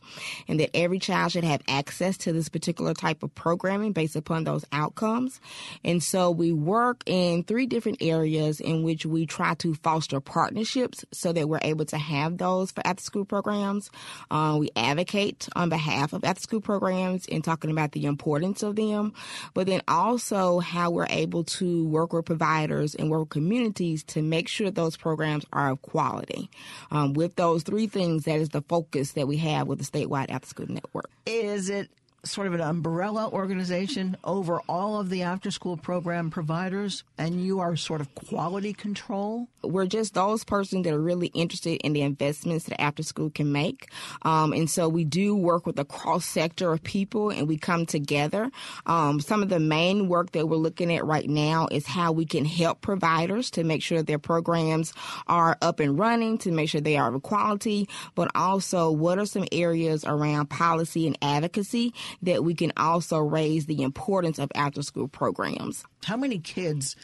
and 0.48 0.60
that 0.60 0.74
every 0.74 0.98
child 0.98 1.32
should 1.32 1.44
have 1.44 1.62
access 1.68 2.16
to 2.18 2.32
this 2.32 2.48
particular 2.48 2.94
type 2.94 3.22
of 3.22 3.34
programming 3.34 3.92
based 3.92 4.16
upon 4.16 4.44
those 4.44 4.64
outcomes. 4.72 5.40
And 5.84 6.02
so 6.02 6.30
we 6.30 6.52
work 6.52 7.02
in 7.06 7.44
three 7.44 7.66
different 7.66 7.98
areas 8.00 8.60
in 8.60 8.82
which 8.82 9.04
we 9.04 9.26
try 9.26 9.54
to 9.54 9.74
foster 9.74 10.20
partnerships 10.20 11.04
so 11.12 11.32
that 11.32 11.48
we're 11.48 11.58
able 11.62 11.84
to 11.86 11.98
have 11.98 12.38
those 12.38 12.70
for 12.70 12.86
after 12.86 13.02
school 13.02 13.24
programs. 13.24 13.90
Uh, 14.30 14.56
we 14.58 14.70
advocate 14.76 15.48
on 15.56 15.68
behalf 15.68 16.12
of 16.12 16.24
after 16.24 16.40
school 16.40 16.60
programs 16.60 17.26
in 17.26 17.42
talking 17.42 17.70
about 17.70 17.92
the 17.92 18.06
importance 18.06 18.62
of 18.62 18.76
them, 18.76 19.12
but 19.52 19.66
then 19.66 19.82
also 19.88 20.60
how 20.60 20.90
we're 20.90 21.06
able 21.10 21.44
to 21.44 21.86
work 21.88 22.12
with 22.12 22.24
providers 22.24 22.94
and 22.94 23.10
work 23.10 23.20
with 23.20 23.30
communities 23.30 24.02
to 24.04 24.22
make 24.22 24.43
make 24.44 24.48
sure 24.48 24.70
those 24.70 24.94
programs 24.94 25.46
are 25.54 25.70
of 25.70 25.80
quality. 25.80 26.50
Um, 26.90 27.14
with 27.14 27.36
those 27.36 27.62
three 27.62 27.86
things, 27.86 28.24
that 28.24 28.40
is 28.40 28.50
the 28.50 28.60
focus 28.60 29.12
that 29.12 29.26
we 29.26 29.38
have 29.38 29.66
with 29.66 29.78
the 29.78 29.86
statewide 29.86 30.28
after 30.28 30.46
school 30.46 30.66
network. 30.68 31.08
Is 31.24 31.70
it 31.70 31.88
sort 32.24 32.46
of 32.46 32.54
an 32.54 32.60
umbrella 32.60 33.28
organization 33.30 34.16
over 34.24 34.60
all 34.68 34.98
of 34.98 35.10
the 35.10 35.22
after 35.22 35.50
school 35.50 35.76
program 35.76 36.30
providers 36.30 37.04
and 37.18 37.44
you 37.44 37.60
are 37.60 37.76
sort 37.76 38.00
of 38.00 38.14
quality 38.14 38.72
control? 38.72 39.48
We're 39.62 39.86
just 39.86 40.14
those 40.14 40.44
persons 40.44 40.84
that 40.84 40.94
are 40.94 41.00
really 41.00 41.28
interested 41.28 41.80
in 41.84 41.92
the 41.92 42.02
investments 42.02 42.66
that 42.66 42.80
after 42.80 43.02
school 43.02 43.30
can 43.30 43.52
make. 43.52 43.90
Um, 44.22 44.52
and 44.52 44.70
so 44.70 44.88
we 44.88 45.04
do 45.04 45.36
work 45.36 45.66
with 45.66 45.78
a 45.78 45.84
cross 45.84 46.24
sector 46.24 46.72
of 46.72 46.82
people 46.82 47.30
and 47.30 47.46
we 47.48 47.56
come 47.56 47.86
together. 47.86 48.50
Um, 48.86 49.20
some 49.20 49.42
of 49.42 49.48
the 49.48 49.60
main 49.60 50.08
work 50.08 50.32
that 50.32 50.48
we're 50.48 50.56
looking 50.56 50.92
at 50.94 51.04
right 51.04 51.28
now 51.28 51.68
is 51.70 51.86
how 51.86 52.12
we 52.12 52.26
can 52.26 52.44
help 52.44 52.80
providers 52.80 53.50
to 53.52 53.64
make 53.64 53.82
sure 53.82 54.02
their 54.02 54.18
programs 54.18 54.92
are 55.26 55.56
up 55.62 55.80
and 55.80 55.98
running, 55.98 56.38
to 56.38 56.50
make 56.50 56.68
sure 56.68 56.80
they 56.80 56.96
are 56.96 57.14
of 57.14 57.22
quality, 57.22 57.88
but 58.14 58.30
also 58.34 58.90
what 58.90 59.18
are 59.18 59.26
some 59.26 59.44
areas 59.52 60.04
around 60.04 60.48
policy 60.50 61.06
and 61.06 61.18
advocacy 61.22 61.92
that 62.22 62.44
we 62.44 62.54
can 62.54 62.72
also 62.76 63.18
raise 63.18 63.66
the 63.66 63.82
importance 63.82 64.38
of 64.38 64.50
after 64.54 64.82
school 64.82 65.08
programs. 65.08 65.84
How 66.04 66.16
many 66.16 66.38
kids 66.38 66.96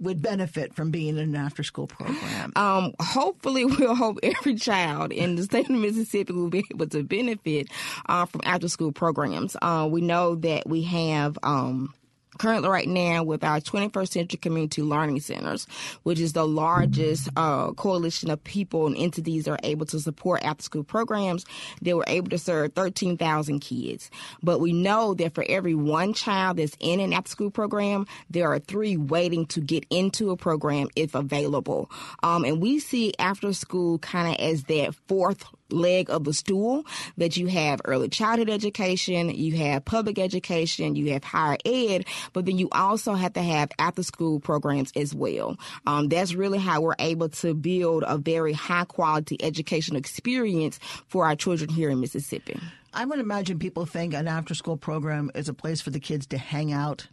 would 0.00 0.20
benefit 0.20 0.74
from 0.74 0.90
being 0.90 1.16
in 1.16 1.18
an 1.18 1.36
after 1.36 1.62
school 1.62 1.86
program? 1.86 2.52
Um, 2.56 2.94
hopefully, 3.00 3.64
we'll 3.78 3.94
hope 3.94 4.18
every 4.22 4.54
child 4.54 5.12
in 5.12 5.36
the 5.36 5.44
state 5.44 5.70
of 5.70 5.76
Mississippi 5.76 6.32
will 6.32 6.50
be 6.50 6.64
able 6.72 6.88
to 6.88 7.02
benefit 7.02 7.68
uh, 8.06 8.26
from 8.26 8.42
after 8.44 8.68
school 8.68 8.92
programs. 8.92 9.56
Uh, 9.62 9.88
we 9.90 10.00
know 10.00 10.34
that 10.36 10.68
we 10.68 10.82
have. 10.82 11.38
Um, 11.42 11.94
currently 12.42 12.68
right 12.68 12.88
now 12.88 13.22
with 13.22 13.44
our 13.44 13.60
21st 13.60 14.08
Century 14.08 14.36
Community 14.36 14.82
Learning 14.82 15.20
Centers, 15.20 15.68
which 16.02 16.18
is 16.18 16.32
the 16.32 16.44
largest 16.44 17.28
uh, 17.36 17.70
coalition 17.74 18.30
of 18.30 18.42
people 18.42 18.88
and 18.88 18.96
entities 18.96 19.44
that 19.44 19.52
are 19.52 19.58
able 19.62 19.86
to 19.86 20.00
support 20.00 20.42
after 20.42 20.64
school 20.64 20.82
programs. 20.82 21.46
They 21.82 21.94
were 21.94 22.04
able 22.08 22.30
to 22.30 22.38
serve 22.38 22.72
13,000 22.72 23.60
kids. 23.60 24.10
But 24.42 24.58
we 24.58 24.72
know 24.72 25.14
that 25.14 25.36
for 25.36 25.44
every 25.48 25.76
one 25.76 26.14
child 26.14 26.56
that's 26.56 26.76
in 26.80 26.98
an 26.98 27.12
after 27.12 27.30
school 27.30 27.52
program, 27.52 28.08
there 28.28 28.52
are 28.52 28.58
three 28.58 28.96
waiting 28.96 29.46
to 29.46 29.60
get 29.60 29.86
into 29.88 30.32
a 30.32 30.36
program 30.36 30.88
if 30.96 31.14
available. 31.14 31.92
Um, 32.24 32.44
and 32.44 32.60
we 32.60 32.80
see 32.80 33.12
after 33.20 33.52
school 33.52 34.00
kind 34.00 34.34
of 34.34 34.44
as 34.44 34.64
that 34.64 34.96
fourth 35.06 35.44
leg 35.72 36.10
of 36.10 36.24
the 36.24 36.32
stool 36.32 36.84
that 37.16 37.36
you 37.36 37.46
have 37.48 37.80
early 37.84 38.08
childhood 38.08 38.50
education, 38.50 39.30
you 39.30 39.56
have 39.56 39.84
public 39.84 40.18
education, 40.18 40.96
you 40.96 41.12
have 41.12 41.24
higher 41.24 41.56
ed, 41.64 42.06
but 42.32 42.46
then 42.46 42.58
you 42.58 42.68
also 42.72 43.14
have 43.14 43.32
to 43.34 43.42
have 43.42 43.70
after 43.78 44.02
school 44.02 44.40
programs 44.40 44.92
as 44.96 45.14
well. 45.14 45.56
Um, 45.86 46.08
that's 46.08 46.34
really 46.34 46.58
how 46.58 46.80
we're 46.80 46.94
able 46.98 47.28
to 47.30 47.54
build 47.54 48.04
a 48.06 48.18
very 48.18 48.52
high 48.52 48.84
quality 48.84 49.36
educational 49.42 49.98
experience 49.98 50.78
for 51.08 51.26
our 51.26 51.36
children 51.36 51.70
here 51.70 51.90
in 51.90 52.00
Mississippi. 52.00 52.58
I 52.94 53.06
would 53.06 53.18
imagine 53.18 53.58
people 53.58 53.86
think 53.86 54.12
an 54.12 54.28
after 54.28 54.54
school 54.54 54.76
program 54.76 55.30
is 55.34 55.48
a 55.48 55.54
place 55.54 55.80
for 55.80 55.90
the 55.90 56.00
kids 56.00 56.26
to 56.26 56.38
hang 56.38 56.72
out 56.72 57.08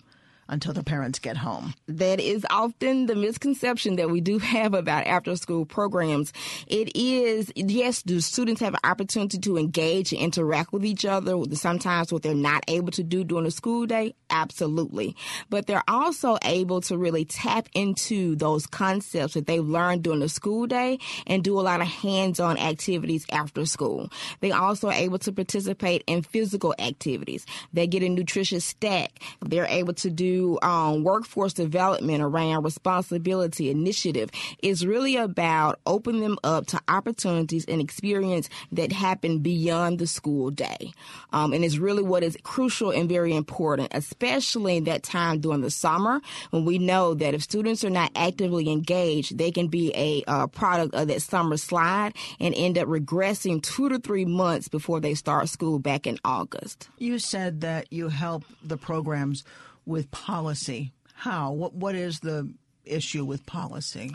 until 0.50 0.74
the 0.74 0.84
parents 0.84 1.20
get 1.20 1.38
home. 1.38 1.74
That 1.88 2.20
is 2.20 2.46
often 2.50 3.06
the 3.06 3.16
misconception 3.16 3.96
that 3.96 4.10
we 4.10 4.20
do 4.20 4.40
have 4.40 4.74
about 4.74 5.08
after 5.08 5.36
school 5.36 5.66
programs. 5.66 6.34
It 6.68 6.96
is, 6.96 7.52
yes, 7.56 8.02
do 8.02 8.20
students 8.20 8.62
have 8.62 8.74
an 8.74 8.80
opportunity 8.84 9.38
to 9.40 9.58
engage 9.58 10.12
and 10.12 10.22
interact 10.22 10.74
with 10.74 10.84
each 10.86 11.06
other, 11.06 11.38
sometimes 11.54 12.12
what 12.12 12.24
they're 12.24 12.34
not 12.34 12.64
able 12.68 12.92
to 12.92 13.04
do 13.04 13.24
during 13.24 13.46
the 13.46 13.52
school 13.52 13.86
day? 13.86 14.16
Absolutely. 14.30 15.16
But 15.50 15.68
they're 15.68 15.84
also 15.88 16.38
able 16.44 16.82
to 16.82 16.98
really 16.98 17.26
tap 17.26 17.68
into 17.74 18.36
those 18.36 18.66
concepts 18.66 19.34
that 19.34 19.48
they've 19.48 19.64
learned 19.64 20.04
during 20.04 20.20
the 20.20 20.30
school 20.30 20.68
day 20.68 21.00
and 21.28 21.44
do 21.44 21.60
a 21.60 21.62
lot 21.62 21.82
of 21.82 21.88
hands-on 21.88 22.58
activities 22.58 23.26
after 23.32 23.66
school. 23.66 24.10
They 24.40 24.52
also 24.52 24.90
are 24.90 24.94
able 24.94 25.20
to 25.20 25.32
participate 25.32 26.04
in 26.08 26.22
physical 26.22 26.74
activities. 26.80 27.46
They 27.74 27.88
get 27.88 28.04
a 28.04 28.10
nutritious 28.10 28.66
stack. 28.66 29.20
They're 29.42 29.66
able 29.66 29.94
to 29.96 30.10
do 30.10 30.39
um, 30.62 31.04
workforce 31.04 31.54
development 31.54 32.22
around 32.22 32.64
responsibility 32.64 33.70
initiative 33.70 34.30
is 34.64 34.86
really 34.86 35.16
about 35.16 35.80
opening 35.86 36.22
them 36.22 36.38
up 36.44 36.68
to 36.68 36.80
opportunities 36.88 37.66
and 37.66 37.82
experience 37.82 38.50
that 38.72 38.92
happen 38.92 39.40
beyond 39.40 40.00
the 40.00 40.08
school 40.08 40.50
day. 40.50 40.92
Um, 41.34 41.54
and 41.54 41.64
it's 41.64 41.78
really 41.78 42.04
what 42.04 42.24
is 42.24 42.38
crucial 42.44 42.92
and 42.92 43.10
very 43.10 43.36
important, 43.36 43.90
especially 43.94 44.78
in 44.78 44.86
that 44.86 45.04
time 45.04 45.40
during 45.40 45.62
the 45.62 45.72
summer 45.72 46.22
when 46.52 46.66
we 46.66 46.78
know 46.78 47.14
that 47.14 47.34
if 47.34 47.44
students 47.44 47.84
are 47.84 47.90
not 47.90 48.12
actively 48.16 48.70
engaged, 48.70 49.38
they 49.38 49.52
can 49.52 49.68
be 49.68 49.92
a 49.96 50.24
uh, 50.28 50.48
product 50.48 50.94
of 50.96 51.08
that 51.08 51.22
summer 51.22 51.58
slide 51.58 52.14
and 52.40 52.54
end 52.56 52.78
up 52.78 52.88
regressing 52.88 53.62
two 53.62 53.90
to 53.90 54.00
three 54.00 54.26
months 54.26 54.68
before 54.68 55.00
they 55.00 55.14
start 55.14 55.50
school 55.50 55.80
back 55.80 56.08
in 56.08 56.18
August. 56.24 56.90
You 56.98 57.20
said 57.20 57.62
that 57.62 57.92
you 57.92 58.10
help 58.10 58.44
the 58.64 58.78
programs 58.78 59.44
with 59.90 60.12
policy. 60.12 60.94
How? 61.14 61.52
What 61.52 61.74
What 61.74 61.96
is 61.96 62.20
the 62.20 62.54
issue 62.90 63.26
with 63.26 63.46
policy? 63.46 64.12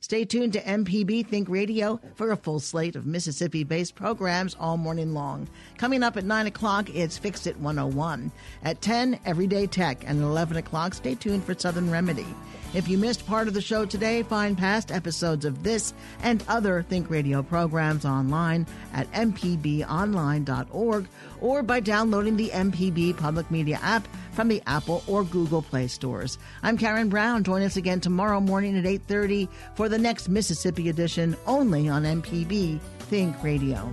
Stay 0.00 0.24
tuned 0.24 0.52
to 0.52 0.60
MPB 0.60 1.28
Think 1.28 1.48
Radio 1.48 2.00
for 2.16 2.32
a 2.32 2.36
full 2.36 2.58
slate 2.58 2.96
of 2.96 3.06
Mississippi 3.06 3.62
based 3.62 3.94
programs 3.94 4.56
all 4.58 4.76
morning 4.76 5.14
long. 5.14 5.48
Coming 5.78 6.02
up 6.02 6.16
at 6.16 6.24
9 6.24 6.48
o'clock, 6.48 6.92
it's 6.94 7.16
Fix 7.16 7.46
It 7.46 7.56
101. 7.58 8.32
At 8.64 8.82
10, 8.82 9.20
Everyday 9.24 9.68
Tech. 9.68 10.02
And 10.06 10.20
at 10.20 10.26
11 10.26 10.56
o'clock, 10.56 10.94
stay 10.94 11.14
tuned 11.14 11.44
for 11.44 11.54
Southern 11.54 11.88
Remedy. 11.90 12.26
If 12.74 12.88
you 12.88 12.98
missed 12.98 13.24
part 13.24 13.46
of 13.46 13.54
the 13.54 13.60
show 13.60 13.86
today, 13.86 14.24
find 14.24 14.58
past 14.58 14.90
episodes 14.90 15.44
of 15.44 15.62
this 15.62 15.94
and 16.22 16.42
other 16.48 16.82
Think 16.82 17.08
Radio 17.08 17.40
programs 17.40 18.04
online 18.04 18.66
at 18.92 19.10
mpbonline.org 19.12 21.08
or 21.40 21.62
by 21.62 21.78
downloading 21.78 22.36
the 22.36 22.50
MPB 22.50 23.16
Public 23.16 23.48
Media 23.48 23.78
app 23.80 24.08
from 24.32 24.48
the 24.48 24.60
Apple 24.66 25.04
or 25.06 25.22
Google 25.22 25.62
Play 25.62 25.86
stores. 25.86 26.36
I'm 26.64 26.76
Karen 26.76 27.08
Brown. 27.08 27.44
Join 27.44 27.62
us 27.62 27.76
again 27.76 28.00
tomorrow 28.00 28.40
morning 28.40 28.76
at 28.76 28.86
8:30 28.86 29.48
for 29.76 29.88
the 29.88 29.98
next 29.98 30.28
Mississippi 30.28 30.88
edition 30.88 31.36
only 31.46 31.88
on 31.88 32.02
MPB 32.04 32.80
Think 32.98 33.40
Radio. 33.44 33.92